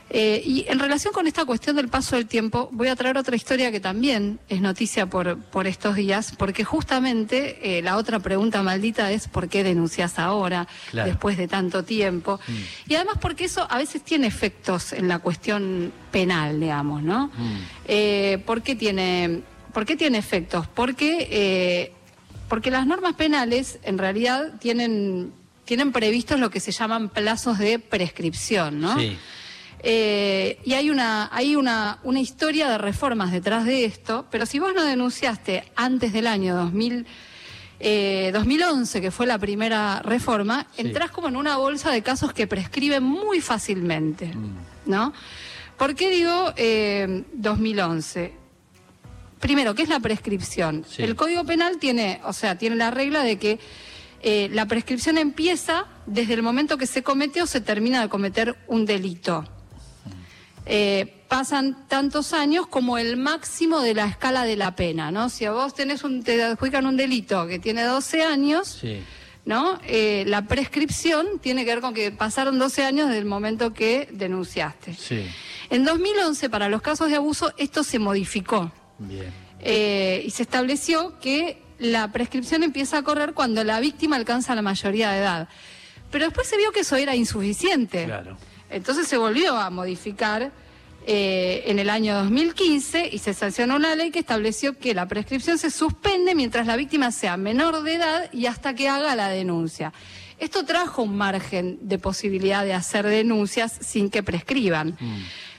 Eh, 0.09 0.41
y 0.45 0.65
en 0.67 0.79
relación 0.79 1.13
con 1.13 1.25
esta 1.25 1.45
cuestión 1.45 1.75
del 1.75 1.88
paso 1.88 2.15
del 2.15 2.27
tiempo, 2.27 2.69
voy 2.71 2.89
a 2.89 2.95
traer 2.95 3.17
otra 3.17 3.35
historia 3.35 3.71
que 3.71 3.79
también 3.79 4.39
es 4.50 4.62
noticia 4.62 5.07
por, 5.07 5.39
por 5.39 5.65
estos 5.65 5.95
días, 5.95 6.33
porque 6.38 6.63
justamente 6.63 7.77
eh, 7.77 7.81
la 7.81 7.97
otra 7.97 8.19
pregunta 8.19 8.62
maldita 8.62 9.12
es 9.12 9.27
¿por 9.27 9.50
qué 9.50 9.63
denuncias 9.63 10.19
ahora, 10.19 10.67
Claro. 10.91 11.09
después 11.09 11.38
de 11.38 11.47
tanto 11.47 11.83
tiempo? 11.83 12.39
Mm. 12.47 12.91
Y 12.91 12.95
además 12.95 13.17
porque 13.19 13.45
eso 13.45 13.65
a 13.69 13.77
veces 13.77 14.03
tiene 14.03 14.27
efectos 14.27 14.93
en 14.93 15.07
la 15.07 15.19
cuestión 15.19 15.91
penal, 16.12 16.59
digamos, 16.59 17.01
¿no? 17.01 17.27
Mm. 17.35 17.57
Eh, 17.88 18.43
¿por, 18.45 18.62
qué 18.62 18.75
tiene, 18.75 19.41
¿Por 19.74 19.85
qué 19.85 19.95
tiene 19.95 20.19
efectos? 20.19 20.67
Porque, 20.67 21.27
eh, 21.31 21.91
porque 22.47 22.69
las 22.69 22.85
normas 22.85 23.15
penales 23.15 23.79
en 23.83 23.97
realidad 23.97 24.53
tienen, 24.59 25.33
tienen 25.65 25.91
previstos 25.91 26.39
lo 26.39 26.51
que 26.51 26.59
se 26.59 26.71
llaman 26.71 27.09
plazos 27.09 27.57
de 27.57 27.79
prescripción, 27.79 28.79
¿no? 28.79 28.97
Sí. 29.00 29.17
Eh, 29.88 30.58
y 30.65 30.74
hay 30.74 30.89
una 30.89 31.30
hay 31.32 31.56
una, 31.56 32.00
una 32.04 32.20
historia 32.20 32.68
de 32.70 32.80
reformas 32.80 33.32
detrás 33.32 33.65
de 33.65 33.86
esto, 33.86 34.25
pero 34.32 34.48
si 34.48 34.58
vos 34.58 34.74
no 34.75 34.84
denunciaste 34.84 35.63
antes 35.75 36.12
del 36.12 36.25
año 36.25 36.56
2000, 36.56 37.06
eh, 37.80 38.32
2011, 38.34 39.00
que 39.00 39.12
fue 39.12 39.27
la 39.27 39.38
primera 39.38 40.01
reforma, 40.01 40.65
Sí. 40.75 40.82
entrás 40.82 41.12
como 41.12 41.27
en 41.27 41.36
una 41.36 41.58
bolsa 41.58 41.92
de 41.92 42.01
casos 42.01 42.34
que 42.34 42.48
prescriben 42.48 43.04
muy 43.04 43.42
fácilmente, 43.42 44.34
Mm. 44.34 44.56
¿no? 44.88 45.13
¿Por 45.77 45.94
qué 45.94 46.10
digo 46.10 46.51
eh, 46.58 47.24
2011? 47.34 48.34
Primero, 49.39 49.75
¿qué 49.75 49.84
es 49.84 49.89
la 49.89 50.00
prescripción? 50.00 50.84
Sí. 50.89 51.04
El 51.04 51.15
Código 51.15 51.44
Penal 51.44 51.77
tiene, 51.77 52.22
o 52.24 52.34
sea, 52.34 52.58
tiene 52.58 52.75
la 52.75 52.89
regla 52.89 53.22
de 53.22 53.38
que 53.38 53.60
eh, 54.24 54.50
la 54.51 54.65
prescripción 54.65 55.20
empieza 55.20 55.86
desde 56.08 56.34
el 56.34 56.42
momento 56.42 56.77
que 56.80 56.88
se 56.88 57.04
comete 57.04 57.44
o 57.44 57.46
se 57.46 57.62
termina 57.62 58.01
de 58.01 58.10
cometer 58.10 58.56
un 58.68 58.86
delito. 58.88 59.46
Eh, 60.65 61.24
pasan 61.27 61.88
tantos 61.88 62.34
años 62.34 62.65
como 62.67 62.98
el 62.98 63.17
máximo 63.17 63.81
de 63.81 63.93
la 63.93 64.05
escala 64.07 64.43
de 64.45 64.55
la 64.55 64.75
pena, 64.75 65.12
¿no? 65.12 65.29
Si 65.29 65.45
a 65.45 65.51
vos 65.51 65.74
tenés 65.74 66.03
un, 66.03 66.24
te 66.24 66.41
adjudican 66.41 66.86
un 66.86 66.98
delito 66.98 67.45
que 67.48 67.60
tiene 67.60 67.84
12 67.84 68.24
años, 68.24 68.79
Sí. 68.81 69.01
¿no? 69.45 69.79
Eh, 69.88 70.24
la 70.27 70.48
prescripción 70.48 71.39
tiene 71.39 71.65
que 71.65 71.72
ver 71.72 71.81
con 71.81 71.93
que 71.93 72.12
pasaron 72.12 72.57
12 72.57 72.84
años 72.84 73.07
desde 73.07 73.19
el 73.19 73.25
momento 73.25 73.74
que 73.74 74.07
denunciaste. 74.12 74.95
Sí. 74.95 75.25
En 75.69 75.84
2011, 75.86 76.50
para 76.50 76.67
los 76.69 76.81
casos 76.81 77.10
de 77.10 77.15
abuso, 77.15 77.53
esto 77.57 77.84
se 77.84 78.00
modificó 78.00 78.72
Bien. 78.98 79.31
eh, 79.60 80.24
y 80.25 80.31
se 80.31 80.41
estableció 80.43 81.19
que 81.19 81.62
la 81.77 82.12
prescripción 82.12 82.63
empieza 82.63 82.98
a 83.00 83.03
correr 83.03 83.34
cuando 83.34 83.63
la 83.63 83.79
víctima 83.79 84.15
alcanza 84.15 84.55
la 84.55 84.62
mayoría 84.63 85.12
de 85.12 85.19
edad. 85.19 85.50
Pero 86.12 86.25
después 86.25 86.48
se 86.48 86.55
vio 86.57 86.72
que 86.72 86.79
eso 86.79 86.95
era 86.95 87.15
insuficiente. 87.15 88.05
Claro. 88.05 88.38
Entonces 88.69 89.07
se 89.07 89.17
volvió 89.17 89.55
a 89.57 89.69
modificar 89.69 90.51
eh, 91.07 91.63
en 91.67 91.77
el 91.77 91.91
año 91.91 92.15
2015 92.15 93.10
y 93.12 93.19
se 93.19 93.36
sancionó 93.36 93.75
una 93.75 93.95
ley 93.95 94.10
que 94.10 94.19
estableció 94.19 94.77
que 94.77 94.95
la 94.95 95.07
prescripción 95.07 95.60
se 95.60 95.69
suspende 95.69 96.34
mientras 96.34 96.65
la 96.65 96.75
víctima 96.75 97.12
sea 97.12 97.38
menor 97.38 97.84
de 97.84 97.95
edad 97.95 98.34
y 98.34 98.48
hasta 98.48 98.74
que 98.74 98.89
haga 98.89 99.15
la 99.15 99.29
denuncia. 99.29 99.93
Esto 100.39 100.65
trajo 100.65 101.03
un 101.03 101.15
margen 101.15 101.77
de 101.81 102.00
posibilidad 102.00 102.65
de 102.65 102.74
hacer 102.74 103.05
denuncias 103.05 103.77
sin 103.81 104.10
que 104.10 104.24
prescriban. 104.24 104.98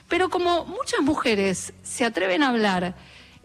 Pero 0.09 0.29
como 0.29 0.65
muchas 0.65 1.01
mujeres 1.01 1.73
se 1.81 2.03
atreven 2.03 2.43
a 2.43 2.49
hablar 2.49 2.95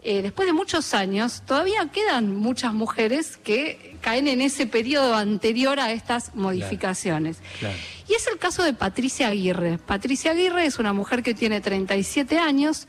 eh, 0.05 0.21
después 0.21 0.45
de 0.45 0.53
muchos 0.53 0.93
años, 0.93 1.43
todavía 1.45 1.89
quedan 1.93 2.35
muchas 2.35 2.73
mujeres 2.73 3.37
que 3.37 3.95
caen 4.01 4.27
en 4.27 4.41
ese 4.41 4.67
periodo 4.67 5.15
anterior 5.15 5.79
a 5.79 5.93
estas 5.93 6.35
modificaciones. 6.35 7.37
Claro. 7.59 7.75
Y 8.09 8.13
es 8.13 8.27
el 8.27 8.37
caso 8.37 8.63
de 8.63 8.73
Patricia 8.73 9.29
Aguirre. 9.29 9.77
Patricia 9.77 10.31
Aguirre 10.31 10.65
es 10.65 10.77
una 10.77 10.91
mujer 10.91 11.23
que 11.23 11.33
tiene 11.33 11.61
37 11.61 12.37
años, 12.37 12.87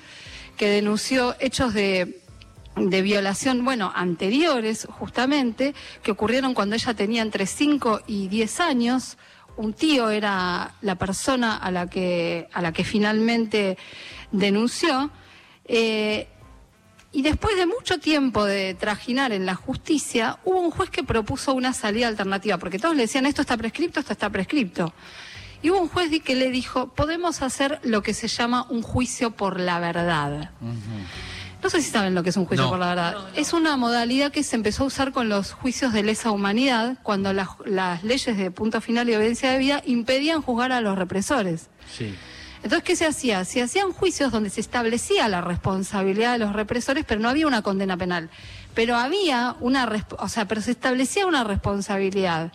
que 0.56 0.68
denunció 0.68 1.37
hechos 1.38 1.73
de, 1.73 2.21
de 2.75 3.02
violación, 3.02 3.64
bueno, 3.64 3.92
anteriores 3.94 4.88
justamente, 4.90 5.73
que 6.02 6.11
ocurrieron 6.11 6.52
cuando 6.52 6.75
ella 6.75 6.94
tenía 6.94 7.23
entre 7.23 7.47
5 7.47 8.02
y 8.09 8.26
10 8.26 8.61
años. 8.61 9.18
Un 9.56 9.73
tío 9.73 10.11
era 10.11 10.75
la 10.80 10.97
persona 10.97 11.56
a 11.56 11.71
la 11.71 11.88
que, 11.88 12.49
a 12.52 12.61
la 12.61 12.73
que 12.73 12.83
finalmente 12.83 13.78
denunció. 14.33 15.12
Eh, 15.66 16.26
y 17.14 17.23
después 17.23 17.56
de 17.56 17.64
mucho 17.66 17.99
tiempo 18.00 18.44
de 18.44 18.75
trajinar 18.75 19.33
en 19.33 19.47
la 19.47 19.54
justicia, 19.54 20.38
hubo 20.44 20.59
un 20.61 20.71
juez 20.71 20.90
que 20.90 21.02
propuso 21.04 21.54
una 21.54 21.73
salida 21.73 22.09
alternativa, 22.09 22.59
porque 22.59 22.78
todos 22.78 22.94
le 22.97 23.02
decían 23.02 23.25
esto 23.25 23.40
está 23.40 23.56
prescripto, 23.56 24.00
esto 24.00 24.12
está 24.12 24.28
prescripto. 24.30 24.92
Y 25.62 25.71
hubo 25.71 25.80
un 25.80 25.88
juez 25.88 26.11
que 26.23 26.35
le 26.35 26.50
dijo, 26.50 26.88
podemos 26.88 27.40
hacer 27.40 27.80
lo 27.85 28.02
que 28.02 28.12
se 28.12 28.28
llama 28.28 28.66
un 28.68 28.83
juicio 28.83 29.30
por 29.30 29.59
la 29.61 29.78
verdad. 29.78 30.50
No 31.62 31.71
sé 31.71 31.80
si 31.80 31.90
saben 31.90 32.14
lo 32.14 32.23
que 32.23 32.28
es 32.28 32.37
un 32.37 32.44
juicio 32.44 32.64
No. 32.64 32.71
por 32.71 32.78
la 32.78 32.88
verdad. 32.88 33.14
Es 33.35 33.54
una 33.54 33.76
modalidad 33.78 34.30
que 34.30 34.42
se 34.42 34.56
empezó 34.56 34.83
a 34.85 34.87
usar 34.88 35.12
con 35.12 35.30
los 35.30 35.52
juicios 35.52 35.94
de 35.94 36.02
lesa 36.02 36.30
humanidad, 36.33 36.99
cuando 37.02 37.33
las, 37.33 37.49
las 37.64 38.04
leyes 38.04 38.37
de 38.37 38.50
punto 38.50 38.83
final 38.83 39.09
y 39.09 39.14
obediencia 39.14 39.50
de 39.52 39.59
vida 39.59 39.83
impedían 39.87 40.42
juzgar 40.42 40.73
a 40.73 40.83
los 40.83 40.99
represores. 40.99 41.71
Sí. 41.97 42.14
Entonces, 42.64 42.83
¿qué 42.83 42.97
se 42.97 43.06
hacía? 43.06 43.44
Se 43.44 43.62
hacían 43.62 43.92
juicios 43.92 44.33
donde 44.33 44.50
se 44.50 44.61
establecía 44.61 45.28
la 45.28 45.40
responsabilidad 45.42 46.33
de 46.33 46.38
los 46.38 46.52
represores, 46.54 47.04
pero 47.06 47.21
no 47.21 47.28
había 47.28 47.47
una 47.47 47.62
condena 47.62 47.97
penal. 47.97 48.30
Pero 48.75 48.97
había 48.97 49.54
una, 49.61 49.88
o 50.18 50.28
sea, 50.28 50.49
pero 50.49 50.61
se 50.62 50.73
establecía 50.73 51.26
una 51.26 51.44
responsabilidad 51.44 52.50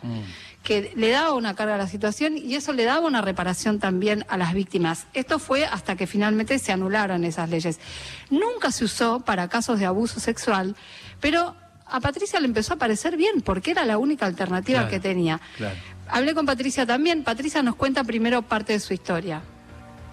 que 0.64 0.92
le 0.96 1.10
daba 1.12 1.34
una 1.34 1.56
carga 1.56 1.76
a 1.76 1.78
la 1.78 1.88
situación 1.88 2.38
y 2.38 2.56
eso 2.56 2.74
le 2.74 2.84
daba 2.84 3.06
una 3.08 3.22
reparación 3.22 3.80
también 3.80 4.26
a 4.28 4.36
las 4.38 4.54
víctimas. 4.54 5.06
Esto 5.14 5.40
fue 5.40 5.64
hasta 5.66 5.96
que 5.96 6.08
finalmente 6.08 6.60
se 6.60 6.72
anularon 6.74 7.24
esas 7.24 7.50
leyes. 7.50 7.80
Nunca 8.30 8.72
se 8.72 8.84
usó 8.86 9.22
para 9.22 9.48
casos 9.48 9.80
de 9.80 9.86
abuso 9.86 10.20
sexual, 10.20 10.76
pero 11.22 11.56
a 11.86 12.00
Patricia 12.02 12.40
le 12.40 12.48
empezó 12.48 12.74
a 12.74 12.78
parecer 12.78 13.16
bien 13.16 13.42
porque 13.42 13.72
era 13.72 13.86
la 13.86 13.98
única 13.98 14.26
alternativa 14.26 14.80
Claro, 14.80 14.92
que 14.92 15.00
tenía. 15.00 15.40
claro. 15.56 15.76
Hablé 16.10 16.34
con 16.34 16.46
Patricia 16.46 16.86
también. 16.86 17.24
Patricia 17.24 17.62
nos 17.64 17.76
cuenta 17.76 18.04
primero 18.04 18.42
parte 18.42 18.74
de 18.74 18.80
su 18.80 18.94
historia. 18.94 19.42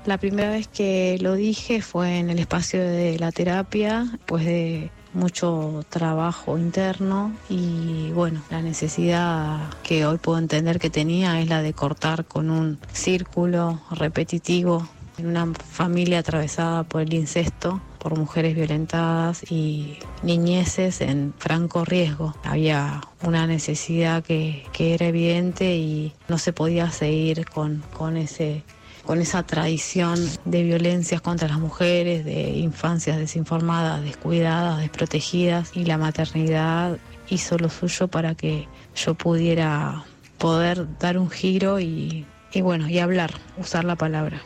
La 0.06 0.18
primera 0.18 0.50
vez 0.50 0.68
que 0.68 1.18
lo 1.20 1.34
dije 1.34 1.82
fue 1.82 2.18
en 2.18 2.30
el 2.30 2.38
espacio 2.38 2.80
de 2.80 3.18
la 3.18 3.32
terapia, 3.32 4.06
pues 4.25 4.44
de 4.44 4.92
mucho 5.12 5.84
trabajo 5.88 6.58
interno 6.58 7.32
y 7.48 8.12
bueno, 8.12 8.40
la 8.48 8.62
necesidad 8.62 9.68
que 9.82 10.06
hoy 10.06 10.18
puedo 10.18 10.38
entender 10.38 10.78
que 10.78 10.90
tenía 10.90 11.40
es 11.40 11.48
la 11.48 11.60
de 11.60 11.72
cortar 11.72 12.25
con 12.25 12.50
un 12.50 12.78
círculo 12.92 13.80
repetitivo 13.90 14.88
en 15.18 15.26
una 15.26 15.52
familia 15.54 16.20
atravesada 16.20 16.84
por 16.84 17.02
el 17.02 17.12
incesto, 17.12 17.80
por 17.98 18.16
mujeres 18.16 18.54
violentadas 18.54 19.42
y 19.50 19.98
niñeces 20.22 21.00
en 21.00 21.34
franco 21.36 21.84
riesgo. 21.84 22.32
Había 22.44 23.00
una 23.25 23.48
necesidad 23.48 24.22
que, 24.22 24.66
que 24.72 24.94
era 24.94 25.06
evidente 25.06 25.75
y 25.75 26.12
no 26.28 26.38
se 26.38 26.52
podía 26.52 26.92
seguir 26.92 27.44
con, 27.46 27.82
con 27.92 28.16
ese 28.16 28.62
con 29.06 29.20
esa 29.20 29.44
tradición 29.44 30.18
de 30.44 30.64
violencias 30.64 31.20
contra 31.20 31.46
las 31.46 31.60
mujeres, 31.60 32.25
de 32.25 32.50
infancias 32.50 33.16
desinformadas, 33.16 34.02
descuidadas, 34.02 34.80
desprotegidas, 34.80 35.70
y 35.75 35.84
la 35.84 35.96
maternidad 35.96 36.98
hizo 37.28 37.56
lo 37.56 37.70
suyo 37.70 38.08
para 38.08 38.34
que 38.34 38.68
yo 38.96 39.14
pudiera 39.14 40.04
poder 40.38 40.86
dar 40.98 41.18
un 41.18 41.30
giro 41.30 41.78
y, 41.78 42.26
bueno, 42.60 42.88
y 42.88 42.98
hablar, 42.98 43.32
usar 43.56 43.84
la 43.84 43.94
palabra. 43.94 44.42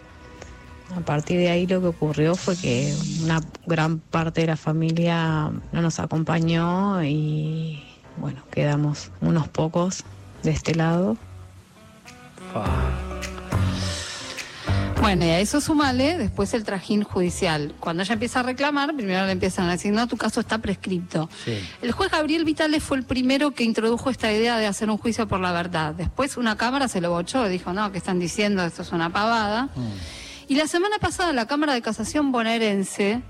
A 0.94 1.00
partir 1.00 1.38
de 1.38 1.48
ahí 1.48 1.66
lo 1.66 1.80
que 1.80 1.86
ocurrió 1.86 2.34
fue 2.34 2.56
que 2.56 2.92
una 3.22 3.40
gran 3.66 3.98
parte 3.98 4.42
de 4.42 4.48
la 4.48 4.56
familia 4.56 5.50
no 5.72 5.82
nos 5.82 6.00
acompañó 6.00 7.02
y 7.04 7.82
bueno, 8.16 8.42
quedamos 8.50 9.10
unos 9.20 9.48
pocos 9.48 10.04
de 10.42 10.50
este 10.50 10.74
lado. 10.74 11.16
Bueno, 15.10 15.26
y 15.26 15.30
a 15.30 15.40
eso 15.40 15.60
sumale 15.60 16.16
después 16.16 16.54
el 16.54 16.62
trajín 16.62 17.02
judicial. 17.02 17.74
Cuando 17.80 18.04
ella 18.04 18.12
empieza 18.12 18.38
a 18.38 18.42
reclamar, 18.44 18.94
primero 18.94 19.26
le 19.26 19.32
empiezan 19.32 19.68
a 19.68 19.72
decir, 19.72 19.92
no, 19.92 20.06
tu 20.06 20.16
caso 20.16 20.38
está 20.38 20.58
prescripto. 20.58 21.28
Sí. 21.44 21.58
El 21.82 21.90
juez 21.90 22.12
Gabriel 22.12 22.44
Vitales 22.44 22.80
fue 22.80 22.98
el 22.98 23.02
primero 23.02 23.50
que 23.50 23.64
introdujo 23.64 24.08
esta 24.08 24.32
idea 24.32 24.56
de 24.58 24.68
hacer 24.68 24.88
un 24.88 24.98
juicio 24.98 25.26
por 25.26 25.40
la 25.40 25.50
verdad. 25.50 25.94
Después 25.94 26.36
una 26.36 26.56
cámara 26.56 26.86
se 26.86 27.00
lo 27.00 27.10
bochó 27.10 27.44
y 27.44 27.50
dijo, 27.50 27.72
no, 27.72 27.90
que 27.90 27.98
están 27.98 28.20
diciendo, 28.20 28.62
esto 28.62 28.82
es 28.82 28.92
una 28.92 29.12
pavada. 29.12 29.70
Y 30.46 30.54
la 30.54 30.68
semana 30.68 31.00
pasada 31.00 31.32
la 31.32 31.46
Cámara 31.46 31.74
de 31.74 31.82
Casación 31.82 32.30
bonaerense 32.30 33.20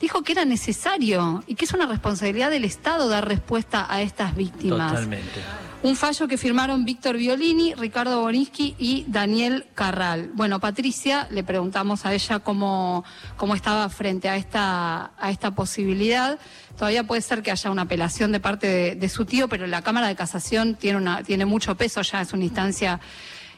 dijo 0.00 0.22
que 0.22 0.32
era 0.32 0.46
necesario 0.46 1.44
y 1.46 1.54
que 1.54 1.66
es 1.66 1.72
una 1.74 1.84
responsabilidad 1.84 2.48
del 2.48 2.64
Estado 2.64 3.10
dar 3.10 3.28
respuesta 3.28 3.86
a 3.90 4.00
estas 4.00 4.34
víctimas. 4.36 4.90
Totalmente. 4.90 5.42
Un 5.86 5.94
fallo 5.94 6.26
que 6.26 6.36
firmaron 6.36 6.84
Víctor 6.84 7.16
Violini, 7.16 7.72
Ricardo 7.74 8.20
Boninsky 8.20 8.74
y 8.76 9.04
Daniel 9.06 9.66
Carral. 9.72 10.32
Bueno, 10.34 10.58
Patricia, 10.58 11.28
le 11.30 11.44
preguntamos 11.44 12.04
a 12.04 12.12
ella 12.12 12.40
cómo, 12.40 13.04
cómo 13.36 13.54
estaba 13.54 13.88
frente 13.88 14.28
a 14.28 14.34
esta, 14.36 15.12
a 15.16 15.30
esta 15.30 15.52
posibilidad. 15.52 16.40
Todavía 16.76 17.04
puede 17.04 17.22
ser 17.22 17.40
que 17.40 17.52
haya 17.52 17.70
una 17.70 17.82
apelación 17.82 18.32
de 18.32 18.40
parte 18.40 18.66
de, 18.66 18.94
de 18.96 19.08
su 19.08 19.26
tío, 19.26 19.48
pero 19.48 19.68
la 19.68 19.82
Cámara 19.82 20.08
de 20.08 20.16
Casación 20.16 20.74
tiene, 20.74 20.98
una, 20.98 21.22
tiene 21.22 21.46
mucho 21.46 21.76
peso, 21.76 22.02
ya 22.02 22.20
es 22.20 22.32
una 22.32 22.42
instancia 22.42 22.98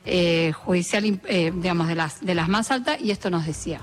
eh, 0.05 0.53
judicial, 0.55 1.19
eh, 1.25 1.51
digamos, 1.55 1.89
de 1.89 1.95
las, 1.95 2.21
de 2.21 2.35
las 2.35 2.51
más 2.51 2.71
altas, 2.71 3.01
y 3.01 3.11
esto 3.11 3.31
nos 3.31 3.47
decía. 3.47 3.81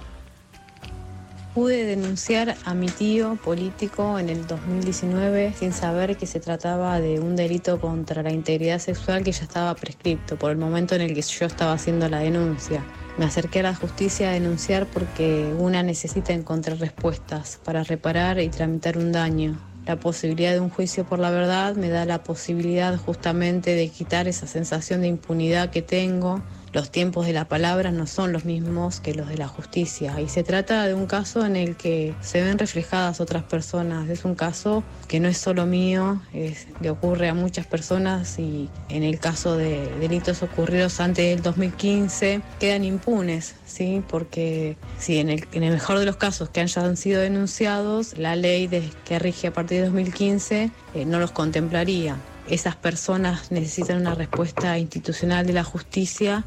Pude 1.56 1.86
denunciar 1.86 2.58
a 2.66 2.74
mi 2.74 2.88
tío 2.88 3.38
político 3.38 4.20
en 4.20 4.28
el 4.28 4.46
2019 4.46 5.54
sin 5.58 5.72
saber 5.72 6.18
que 6.18 6.28
se 6.28 6.42
trataba 6.42 7.00
de 7.00 7.22
un 7.22 7.38
delito 7.38 7.80
contra 7.80 8.22
la 8.24 8.34
integridad 8.34 8.80
sexual 8.80 9.24
que 9.24 9.32
ya 9.32 9.44
estaba 9.44 9.74
prescripto 9.76 10.38
por 10.38 10.52
el 10.52 10.58
momento 10.58 10.96
en 10.96 11.02
el 11.04 11.14
que 11.14 11.22
yo 11.22 11.46
estaba 11.46 11.72
haciendo 11.72 12.10
la 12.10 12.20
denuncia. 12.20 12.84
Me 13.18 13.24
acerqué 13.24 13.62
a 13.62 13.64
la 13.64 13.74
justicia 13.74 14.32
a 14.32 14.34
denunciar 14.34 14.86
porque 14.88 15.56
una 15.58 15.82
necesita 15.82 16.34
encontrar 16.34 16.78
respuestas 16.78 17.58
para 17.64 17.86
reparar 17.86 18.42
y 18.42 18.50
tramitar 18.50 18.98
un 18.98 19.14
daño. 19.14 19.58
La 19.86 19.98
posibilidad 19.98 20.52
de 20.52 20.60
un 20.60 20.70
juicio 20.70 21.06
por 21.06 21.20
la 21.20 21.32
verdad 21.32 21.78
me 21.78 21.88
da 21.88 22.04
la 22.04 22.22
posibilidad 22.22 22.98
justamente 22.98 23.76
de 23.76 23.88
quitar 23.88 24.28
esa 24.28 24.46
sensación 24.46 25.00
de 25.00 25.08
impunidad 25.08 25.70
que 25.70 25.82
tengo 25.82 26.44
los 26.76 26.92
tiempos 26.92 27.26
de 27.26 27.32
la 27.32 27.48
palabra 27.48 27.94
no 27.94 28.06
son 28.06 28.34
los 28.34 28.44
mismos 28.44 29.00
que 29.00 29.14
los 29.14 29.30
de 29.30 29.38
la 29.38 29.48
justicia 29.48 30.20
y 30.20 30.28
se 30.28 30.44
trata 30.44 30.86
de 30.86 30.94
un 30.94 31.06
caso 31.06 31.46
en 31.46 31.56
el 31.56 31.78
que 31.78 32.14
se 32.20 32.42
ven 32.42 32.60
reflejadas 32.60 33.22
otras 33.22 33.44
personas. 33.44 34.10
Es 34.10 34.26
un 34.26 34.36
caso 34.36 34.84
que 35.08 35.22
no 35.22 35.30
es 35.30 35.38
solo 35.38 35.66
mío, 35.66 36.22
le 36.34 36.90
ocurre 36.90 37.30
a 37.30 37.34
muchas 37.34 37.66
personas 37.66 38.38
y 38.40 38.70
en 38.90 39.04
el 39.04 39.20
caso 39.20 39.56
de 39.56 39.88
delitos 40.02 40.44
ocurridos 40.44 41.00
antes 41.00 41.24
del 41.34 41.42
2015 41.42 42.42
quedan 42.60 42.84
impunes, 42.84 43.56
¿sí? 43.66 44.04
porque 44.10 44.76
si 45.00 45.20
en 45.20 45.30
el, 45.30 45.48
mejor 45.54 45.98
de 45.98 46.06
los 46.06 46.18
casos 46.18 46.50
que 46.50 46.60
hayan 46.60 46.98
sido 46.98 47.22
denunciados, 47.22 48.18
la 48.18 48.36
ley 48.36 48.68
que 49.06 49.18
rige 49.18 49.48
a 49.48 49.54
partir 49.54 49.78
de 49.78 49.86
2015 49.86 50.72
eh, 50.94 51.06
no 51.06 51.20
los 51.20 51.32
contemplaría 51.32 52.18
esas 52.48 52.76
personas 52.76 53.52
necesitan 53.52 53.98
una 53.98 54.16
respuesta 54.16 54.78
institucional 54.78 55.46
de 55.46 55.54
la 55.54 55.64
justicia 55.64 56.44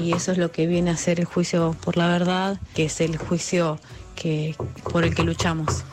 y 0.00 0.12
eso 0.12 0.32
es 0.32 0.38
lo 0.38 0.50
que 0.50 0.66
viene 0.66 0.90
a 0.90 0.96
ser 0.96 1.20
el 1.20 1.26
juicio 1.26 1.76
por 1.80 1.96
la 1.96 2.08
verdad, 2.08 2.60
que 2.74 2.86
es 2.86 3.00
el 3.00 3.16
juicio 3.16 3.78
que, 4.16 4.56
por 4.90 5.04
el 5.04 5.14
que 5.14 5.22
luchamos. 5.22 5.84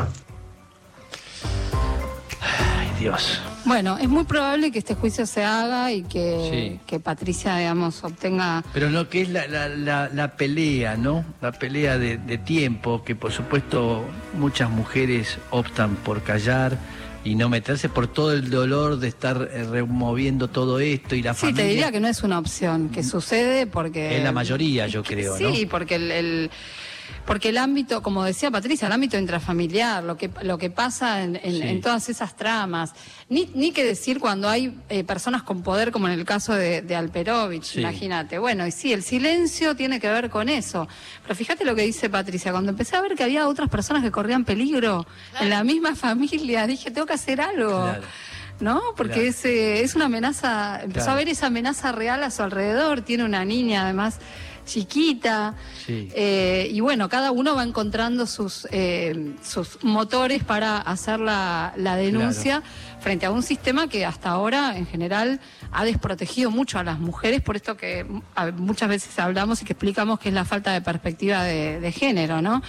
Ay, 2.41 2.89
Dios. 2.99 3.41
Bueno, 3.65 3.97
es 3.97 4.07
muy 4.07 4.25
probable 4.25 4.71
que 4.71 4.77
este 4.79 4.93
juicio 4.93 5.25
se 5.25 5.43
haga 5.43 5.91
y 5.91 6.03
que, 6.03 6.79
que 6.85 6.99
Patricia, 6.99 7.57
digamos, 7.57 8.03
obtenga... 8.03 8.63
Pero 8.73 8.89
lo 8.89 9.09
que 9.09 9.21
es 9.21 9.29
la, 9.29 9.47
la, 9.47 10.09
la, 10.09 10.35
pelea, 10.35 10.95
¿no? 10.97 11.25
La 11.41 11.51
pelea 11.51 11.97
de, 11.97 12.17
de 12.17 12.37
tiempo, 12.37 13.03
que 13.03 13.15
por 13.15 13.31
supuesto 13.31 14.05
muchas 14.37 14.69
mujeres 14.69 15.39
optan 15.49 15.95
por 15.95 16.21
callar 16.21 16.77
y 17.25 17.35
no 17.35 17.49
meterse 17.49 17.89
por 17.89 18.07
todo 18.07 18.31
el 18.31 18.49
dolor 18.49 18.99
de 18.99 19.07
estar 19.07 19.49
eh, 19.51 19.63
removiendo 19.63 20.47
todo 20.47 20.79
esto 20.79 21.15
y 21.15 21.23
la 21.23 21.33
familia. 21.33 21.63
Sí, 21.63 21.67
te 21.67 21.73
diría 21.73 21.91
que 21.91 21.99
no 21.99 22.07
es 22.07 22.23
una 22.23 22.39
opción, 22.39 22.89
que 22.89 23.03
sucede 23.03 23.65
porque... 23.65 24.17
Es 24.17 24.23
la 24.23 24.31
mayoría, 24.31 24.87
yo 24.87 25.03
creo, 25.03 25.37
¿no? 25.37 25.53
Sí, 25.53 25.65
porque 25.65 25.95
el 25.95 26.51
porque 27.25 27.49
el 27.49 27.57
ámbito, 27.57 28.03
como 28.03 28.23
decía 28.23 28.51
Patricia, 28.51 28.87
el 28.87 28.93
ámbito 28.93 29.17
intrafamiliar, 29.17 30.03
lo 30.03 30.17
que, 30.17 30.29
lo 30.43 30.57
que 30.57 30.69
pasa 30.69 31.23
en, 31.23 31.81
todas 31.81 32.09
esas 32.09 32.35
tramas, 32.35 32.93
ni, 33.29 33.49
ni 33.55 33.71
que 33.71 33.83
decir 33.83 34.19
cuando 34.19 34.47
hay 34.47 34.77
eh, 34.89 35.03
personas 35.03 35.43
con 35.43 35.63
poder, 35.63 35.91
como 35.91 36.07
en 36.07 36.13
el 36.13 36.25
caso 36.25 36.53
de, 36.53 36.81
de 36.81 36.95
Alperovich, 36.95 37.77
imagínate. 37.77 38.37
Bueno, 38.37 38.67
y 38.67 38.71
sí, 38.71 38.93
el 38.93 39.03
silencio 39.03 39.75
tiene 39.75 39.99
que 39.99 40.09
ver 40.09 40.29
con 40.29 40.49
eso. 40.49 40.87
Pero 41.23 41.35
fíjate 41.35 41.65
lo 41.65 41.75
que 41.75 41.81
dice 41.81 42.09
Patricia, 42.09 42.51
cuando 42.51 42.71
empecé 42.71 42.95
a 42.95 43.01
ver 43.01 43.15
que 43.15 43.23
había 43.23 43.47
otras 43.47 43.69
personas 43.69 44.03
que 44.03 44.11
corrían 44.11 44.45
peligro 44.45 45.05
en 45.39 45.49
la 45.49 45.63
misma 45.63 45.95
familia, 45.95 46.67
dije, 46.67 46.91
tengo 46.91 47.07
que 47.07 47.13
hacer 47.13 47.41
algo. 47.41 47.91
¿no? 48.59 48.81
Porque 48.95 49.27
es, 49.27 49.43
eh, 49.45 49.81
es 49.81 49.95
una 49.95 50.05
amenaza, 50.05 50.81
empezó 50.81 51.11
a 51.11 51.15
ver 51.15 51.27
esa 51.27 51.47
amenaza 51.47 51.91
real 51.91 52.23
a 52.23 52.31
su 52.31 52.41
alrededor, 52.43 53.01
tiene 53.01 53.25
una 53.25 53.43
niña 53.43 53.83
además 53.83 54.19
chiquita. 54.65 55.55
Eh, 55.87 56.69
y 56.71 56.79
bueno, 56.79 57.07
cada 57.09 57.31
uno 57.31 57.55
va 57.55 57.63
encontrando 57.63 58.25
sus, 58.25 58.67
eh, 58.71 59.33
sus 59.43 59.83
motores 59.83 60.43
para 60.43 60.77
hacer 60.77 61.19
la, 61.19 61.73
denuncia 61.75 62.61
frente 62.99 63.25
a 63.25 63.31
un 63.31 63.43
sistema 63.43 63.87
que 63.87 64.05
hasta 64.05 64.29
ahora, 64.29 64.77
en 64.77 64.87
general, 64.87 65.39
ha 65.71 65.85
desprotegido 65.85 66.51
mucho 66.51 66.79
a 66.79 66.83
las 66.83 66.99
mujeres, 66.99 67.41
por 67.41 67.55
esto 67.55 67.77
que 67.77 68.05
muchas 68.57 68.89
veces 68.89 69.17
hablamos 69.19 69.61
y 69.61 69.65
que 69.65 69.73
explicamos 69.73 70.19
que 70.19 70.29
es 70.29 70.35
la 70.35 70.45
falta 70.45 70.73
de 70.73 70.81
perspectiva 70.81 71.43
de, 71.43 71.91
género, 71.91 72.41
¿no? 72.41 72.61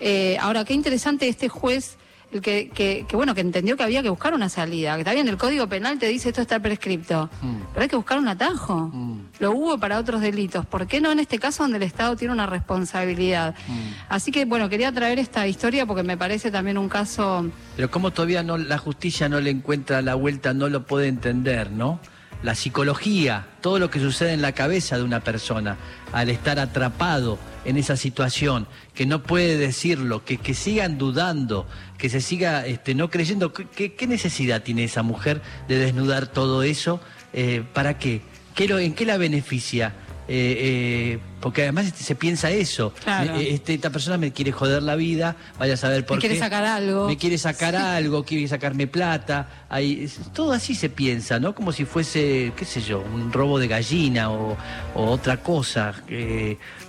Eh, 0.00 0.36
ahora, 0.40 0.64
qué 0.64 0.74
interesante 0.74 1.28
este 1.28 1.48
juez 1.48 1.98
el 2.36 2.42
que, 2.42 2.70
que, 2.70 3.16
bueno, 3.16 3.34
que 3.34 3.40
entendió 3.40 3.76
que 3.76 3.82
había 3.82 4.02
que 4.02 4.08
buscar 4.08 4.34
una 4.34 4.48
salida, 4.48 4.94
que 4.94 5.00
está 5.00 5.12
bien, 5.12 5.28
el 5.28 5.36
Código 5.36 5.66
Penal 5.68 5.98
te 5.98 6.06
dice 6.06 6.28
esto 6.28 6.40
está 6.40 6.60
prescripto, 6.60 7.28
mm. 7.42 7.56
pero 7.72 7.82
hay 7.82 7.88
que 7.88 7.96
buscar 7.96 8.18
un 8.18 8.28
atajo. 8.28 8.90
Mm. 8.92 9.20
Lo 9.40 9.52
hubo 9.52 9.78
para 9.78 9.98
otros 9.98 10.20
delitos, 10.20 10.64
¿por 10.66 10.86
qué 10.86 11.00
no 11.00 11.10
en 11.10 11.20
este 11.20 11.38
caso 11.38 11.64
donde 11.64 11.78
el 11.78 11.82
Estado 11.82 12.16
tiene 12.16 12.32
una 12.32 12.46
responsabilidad? 12.46 13.54
Mm. 13.66 13.78
Así 14.08 14.30
que, 14.30 14.44
bueno, 14.44 14.68
quería 14.68 14.92
traer 14.92 15.18
esta 15.18 15.46
historia 15.46 15.86
porque 15.86 16.02
me 16.02 16.16
parece 16.16 16.50
también 16.50 16.78
un 16.78 16.88
caso... 16.88 17.46
Pero 17.76 17.90
como 17.90 18.12
todavía 18.12 18.42
no 18.42 18.56
la 18.56 18.78
justicia 18.78 19.28
no 19.28 19.40
le 19.40 19.50
encuentra 19.50 20.02
la 20.02 20.14
vuelta, 20.14 20.54
no 20.54 20.68
lo 20.68 20.84
puede 20.86 21.08
entender, 21.08 21.70
¿no? 21.70 22.00
La 22.42 22.54
psicología, 22.54 23.46
todo 23.60 23.78
lo 23.78 23.90
que 23.90 23.98
sucede 23.98 24.32
en 24.32 24.42
la 24.42 24.52
cabeza 24.52 24.96
de 24.96 25.02
una 25.02 25.20
persona 25.20 25.76
al 26.12 26.28
estar 26.28 26.58
atrapado 26.58 27.38
en 27.66 27.76
esa 27.76 27.96
situación, 27.96 28.66
que 28.94 29.06
no 29.06 29.22
puede 29.22 29.56
decirlo, 29.58 30.24
que, 30.24 30.38
que 30.38 30.54
sigan 30.54 30.98
dudando, 30.98 31.66
que 31.98 32.08
se 32.08 32.20
siga 32.20 32.64
este, 32.64 32.94
no 32.94 33.10
creyendo. 33.10 33.52
¿Qué, 33.52 33.94
¿Qué, 33.94 34.06
necesidad 34.06 34.62
tiene 34.62 34.84
esa 34.84 35.02
mujer 35.02 35.42
de 35.68 35.76
desnudar 35.76 36.28
todo 36.28 36.62
eso? 36.62 37.00
Eh, 37.32 37.64
¿Para 37.74 37.98
qué? 37.98 38.22
¿Qué 38.54 38.68
lo, 38.68 38.78
¿En 38.78 38.94
qué 38.94 39.04
la 39.04 39.16
beneficia? 39.16 39.94
Eh, 40.28 40.56
eh, 40.58 41.18
porque 41.40 41.62
además 41.62 41.86
este, 41.86 42.02
se 42.02 42.16
piensa 42.16 42.50
eso. 42.50 42.92
Eh, 43.06 43.48
este, 43.50 43.74
esta 43.74 43.90
persona 43.90 44.18
me 44.18 44.32
quiere 44.32 44.50
joder 44.50 44.82
la 44.82 44.96
vida, 44.96 45.36
vaya 45.58 45.74
a 45.74 45.76
saber 45.76 46.04
por 46.04 46.18
qué. 46.18 46.26
Me 46.26 46.34
quiere 46.34 46.40
sacar 46.44 46.64
algo. 46.64 47.06
Me 47.06 47.16
quiere 47.16 47.38
sacar 47.38 47.76
algo, 47.76 48.24
quiere 48.24 48.48
sacarme 48.48 48.88
plata. 48.88 49.66
todo 50.34 50.52
así 50.52 50.74
se 50.74 50.88
piensa, 50.88 51.38
¿no? 51.38 51.54
Como 51.54 51.70
si 51.70 51.84
fuese, 51.84 52.52
qué 52.56 52.64
sé 52.64 52.80
yo, 52.80 53.00
un 53.00 53.32
robo 53.32 53.60
de 53.60 53.68
gallina 53.68 54.30
o, 54.30 54.56
otra 54.94 55.42
cosa. 55.42 55.94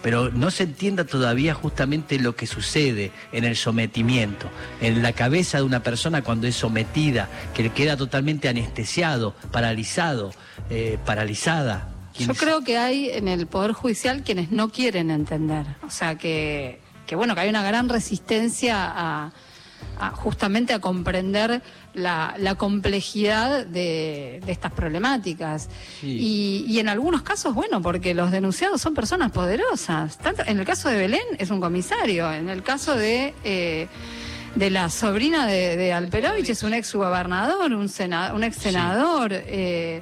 pero 0.01 0.29
no 0.31 0.49
se 0.49 0.63
entienda 0.63 1.03
todavía 1.03 1.53
justamente 1.53 2.17
lo 2.17 2.35
que 2.35 2.47
sucede 2.47 3.11
en 3.31 3.43
el 3.43 3.55
sometimiento, 3.55 4.49
en 4.81 5.03
la 5.03 5.13
cabeza 5.13 5.59
de 5.59 5.63
una 5.63 5.83
persona 5.83 6.23
cuando 6.23 6.47
es 6.47 6.55
sometida, 6.55 7.29
que 7.53 7.63
le 7.63 7.69
queda 7.69 7.95
totalmente 7.95 8.49
anestesiado, 8.49 9.35
paralizado, 9.51 10.31
paralizada. 11.05 11.96
Yo 12.19 12.33
creo 12.33 12.63
que 12.63 12.77
hay 12.77 13.09
en 13.09 13.27
el 13.27 13.47
Poder 13.47 13.73
Judicial 13.73 14.23
quienes 14.23 14.51
no 14.51 14.69
quieren 14.69 15.11
entender. 15.11 15.65
O 15.85 15.89
sea, 15.89 16.17
que, 16.17 16.79
que 17.05 17.15
bueno, 17.15 17.35
que 17.35 17.41
hay 17.41 17.49
una 17.49 17.63
gran 17.63 17.89
resistencia 17.89 18.75
a, 18.77 19.31
justamente 20.13 20.73
a 20.73 20.79
comprender 20.79 21.61
la, 21.93 22.55
complejidad 22.57 23.65
de, 23.65 24.41
estas 24.47 24.71
problemáticas. 24.71 25.69
Y, 26.01 26.77
en 26.79 26.89
algunos 26.89 27.21
casos, 27.21 27.53
bueno, 27.53 27.81
porque 27.81 28.13
los 28.13 28.31
denunciados 28.31 28.81
son 28.81 28.93
personas 28.93 29.31
poderosas. 29.31 30.17
Tanto, 30.17 30.43
en 30.45 30.59
el 30.59 30.65
caso 30.65 30.89
de 30.89 30.97
Belén 30.97 31.25
es 31.37 31.49
un 31.49 31.61
comisario, 31.61 32.31
en 32.31 32.49
el 32.49 32.63
caso 32.63 32.95
de... 32.95 33.33
Eh, 33.43 33.87
de 34.55 34.71
la 34.71 34.89
sobrina 34.89 35.45
de, 35.45 35.77
de 35.77 35.93
Alperovich 35.93 36.49
es 36.49 36.63
un 36.63 36.73
ex 36.73 36.95
gobernador, 36.95 37.73
un, 37.73 37.91
un 38.33 38.43
ex 38.43 38.55
senador. 38.55 39.29
Eh, 39.31 40.01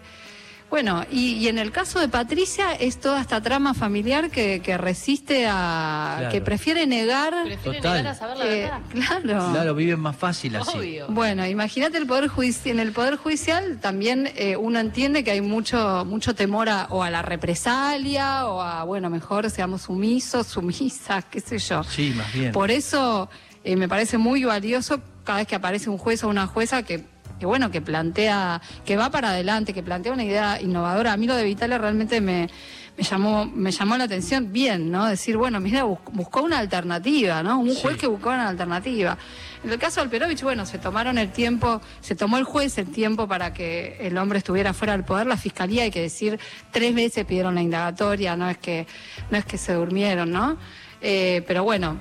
bueno, 0.76 1.06
y, 1.10 1.48
en 1.48 1.58
el 1.58 1.72
caso 1.72 2.02
de 2.02 2.10
Patricia 2.10 2.74
es 2.74 3.00
toda 3.00 3.22
esta 3.22 3.40
trama 3.40 3.74
familiar 3.74 4.30
que, 4.30 4.78
resiste 4.78 5.48
a. 5.50 6.28
que 6.30 6.42
prefiere 6.42 6.86
negar. 6.86 7.34
Prefiere 7.46 7.80
negar 7.80 8.08
a 8.08 8.14
saber 8.14 8.38
la 8.38 8.44
verdad. 8.44 8.82
Claro. 8.92 9.52
Claro, 9.54 9.76
viven 9.76 10.02
más 10.02 10.18
fácil 10.18 10.58
así. 10.58 11.00
Bueno, 11.08 11.46
imagínate 11.46 11.98
el 11.98 12.06
poder 12.06 12.28
judicial. 12.28 12.74
En 12.76 12.80
el 12.82 12.92
poder 12.92 13.16
judicial 13.16 13.80
también 13.80 14.30
eh, 14.36 14.58
uno 14.58 14.80
entiende 14.80 15.24
que 15.24 15.32
hay 15.32 15.40
mucho, 15.40 16.04
mucho 16.04 16.36
temor 16.36 16.68
a, 16.68 16.88
o 16.90 17.04
a 17.04 17.10
la 17.10 17.22
represalia 17.22 18.46
o 18.46 18.62
a, 18.62 18.84
bueno, 18.84 19.10
mejor 19.10 19.50
seamos 19.50 19.84
sumisos, 19.84 20.46
sumisas, 20.46 21.24
qué 21.32 21.40
sé 21.40 21.58
yo. 21.58 21.86
Sí, 21.86 22.14
más 22.18 22.34
bien. 22.34 22.52
Por 22.52 22.70
eso 22.70 23.30
eh, 23.64 23.78
me 23.78 23.88
parece 23.88 24.18
muy 24.18 24.44
valioso 24.44 25.00
cada 25.24 25.38
vez 25.38 25.48
que 25.48 25.56
aparece 25.56 25.90
un 25.90 25.98
juez 25.98 26.22
o 26.26 26.28
una 26.28 26.48
jueza 26.48 26.84
que 26.84 27.15
que 27.40 27.46
bueno, 27.46 27.72
que 27.72 27.82
plantea, 27.82 28.62
que 28.86 28.98
va 28.98 29.10
para 29.10 29.30
adelante, 29.30 29.74
que 29.74 29.84
plantea 29.84 30.14
una 30.14 30.24
idea 30.24 30.62
innovadora. 30.62 31.14
A 31.14 31.18
mí 31.18 31.28
lo 31.28 31.36
de 31.36 31.44
Vitale 31.44 31.78
realmente 31.78 32.22
me, 32.22 32.50
me 32.98 33.04
llamó, 33.04 33.46
me 33.46 33.72
llamó 33.72 33.98
la 33.98 34.06
atención 34.06 34.52
bien, 34.52 34.90
¿no? 34.90 35.06
Decir, 35.06 35.36
bueno, 35.38 35.60
mira, 35.60 35.84
buscó 35.84 36.42
una 36.42 36.60
alternativa, 36.60 37.44
¿no? 37.44 37.60
Un 37.60 37.76
juez 37.76 37.98
que 37.98 38.08
buscó 38.08 38.30
una 38.30 38.48
alternativa. 38.48 39.18
En 39.64 39.72
el 39.72 39.80
caso 39.80 39.96
de 39.96 40.04
Alperovich, 40.04 40.44
bueno, 40.44 40.66
se 40.66 40.78
tomaron 40.78 41.18
el 41.18 41.32
tiempo, 41.32 41.82
se 42.00 42.16
tomó 42.16 42.38
el 42.38 42.44
juez 42.44 42.78
el 42.78 42.92
tiempo 42.92 43.28
para 43.28 43.54
que 43.54 43.98
el 44.00 44.18
hombre 44.18 44.38
estuviera 44.38 44.74
fuera 44.74 44.94
del 44.94 45.04
poder. 45.04 45.28
La 45.28 45.38
fiscalía, 45.38 45.84
hay 45.84 45.92
que 45.92 46.02
decir, 46.02 46.40
tres 46.72 46.96
veces 46.96 47.26
pidieron 47.26 47.56
la 47.56 47.62
indagatoria, 47.62 48.38
no 48.38 48.50
es 48.50 48.58
que, 48.58 48.88
no 49.30 49.38
es 49.38 49.46
que 49.46 49.58
se 49.58 49.74
durmieron, 49.74 50.32
¿no? 50.32 50.58
Eh, 51.02 51.44
pero 51.48 51.64
bueno, 51.64 51.98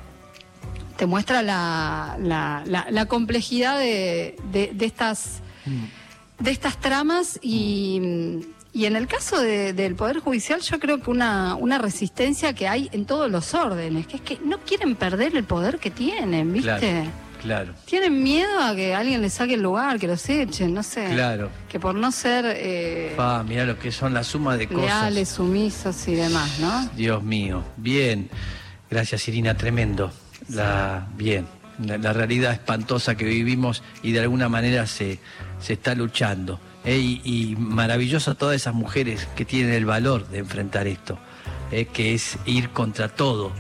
te 0.97 1.07
muestra 1.07 1.43
la, 1.43 2.17
la, 2.19 3.07
complejidad 3.07 3.79
de, 3.79 4.37
de, 4.51 4.85
estas, 4.85 5.41
de 6.39 6.51
estas 6.51 6.79
tramas 6.79 7.39
y, 7.43 8.41
y 8.73 8.87
en 8.87 8.97
el 8.97 9.07
caso 9.07 9.41
del 9.41 9.95
Poder 9.95 10.19
Judicial, 10.19 10.61
yo 10.61 10.81
creo 10.81 11.01
que 11.01 11.11
una, 11.11 11.55
una 11.55 11.79
resistencia 11.79 12.53
que 12.53 12.67
hay 12.67 12.89
en 12.93 13.05
todos 13.05 13.31
los 13.31 13.55
órdenes, 13.55 14.07
que 14.07 14.17
es 14.17 14.23
que 14.23 14.39
no 14.45 14.59
quieren 14.59 14.97
perder 14.97 15.37
el 15.37 15.45
poder 15.45 15.79
que 15.79 15.91
tienen, 15.91 16.53
¿viste? 16.53 17.09
Claro. 17.41 17.75
Tienen 17.85 18.23
miedo 18.23 18.59
a 18.59 18.75
que 18.75 18.95
alguien 18.95 19.21
les 19.21 19.35
saque 19.35 19.55
el 19.55 19.63
lugar, 19.63 20.01
que 20.01 20.07
los 20.07 20.27
echen, 20.31 20.73
no 20.73 20.83
sé. 20.83 21.11
Claro. 21.13 21.51
Que 21.69 21.79
por 21.79 21.95
no 21.95 22.11
ser. 22.11 22.47
Eh, 22.49 23.15
mira 23.47 23.67
lo 23.67 23.79
que 23.79 23.93
son 23.93 24.15
la 24.15 24.25
suma 24.25 24.57
de 24.57 24.67
cosas. 24.67 24.87
Leales, 24.87 25.29
sumisos 25.29 26.09
y 26.09 26.15
demás, 26.15 26.59
¿no? 26.59 26.89
Dios 26.97 27.23
mío. 27.23 27.63
Bien. 27.77 28.31
Gracias, 28.91 29.29
Irina. 29.29 29.55
Tremendo. 29.57 30.11
La, 30.49 31.07
bien. 31.17 31.47
La, 31.79 32.13
realidad 32.13 32.53
espantosa 32.53 33.17
que 33.17 33.25
vivimos 33.25 33.83
y 34.03 34.13
de 34.13 34.21
alguna 34.21 34.49
manera 34.49 34.87
se, 34.87 35.19
se 35.61 35.73
está 35.73 35.95
luchando. 35.95 36.61
Eh, 36.85 36.99
y, 37.25 37.57
maravilloso 37.59 38.35
todas 38.35 38.57
esas 38.57 38.75
mujeres 38.75 39.27
que 39.35 39.45
tienen 39.45 39.73
el 39.73 39.87
valor 39.87 40.29
de 40.29 40.39
enfrentar 40.39 40.87
esto, 40.87 41.19
eh, 41.73 41.87
que 41.87 42.15
es 42.15 42.39
ir 42.45 42.71
contra 42.71 43.09
todo, 43.09 43.53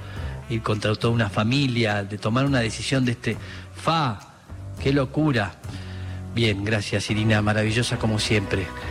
ir 0.51 0.63
contra 0.63 0.95
toda 0.95 1.13
una 1.13 1.31
familia, 1.31 2.05
de 2.05 2.19
tomar 2.19 2.45
una 2.45 2.61
decisión 2.61 3.05
de 3.05 3.13
este 3.13 3.37
fa, 3.75 4.21
qué 4.83 4.93
locura. 4.93 5.55
Bien, 6.35 6.65
gracias 6.65 7.11
Irina, 7.11 7.41
maravillosa 7.41 7.97
como 7.99 8.19
siempre. 8.19 8.67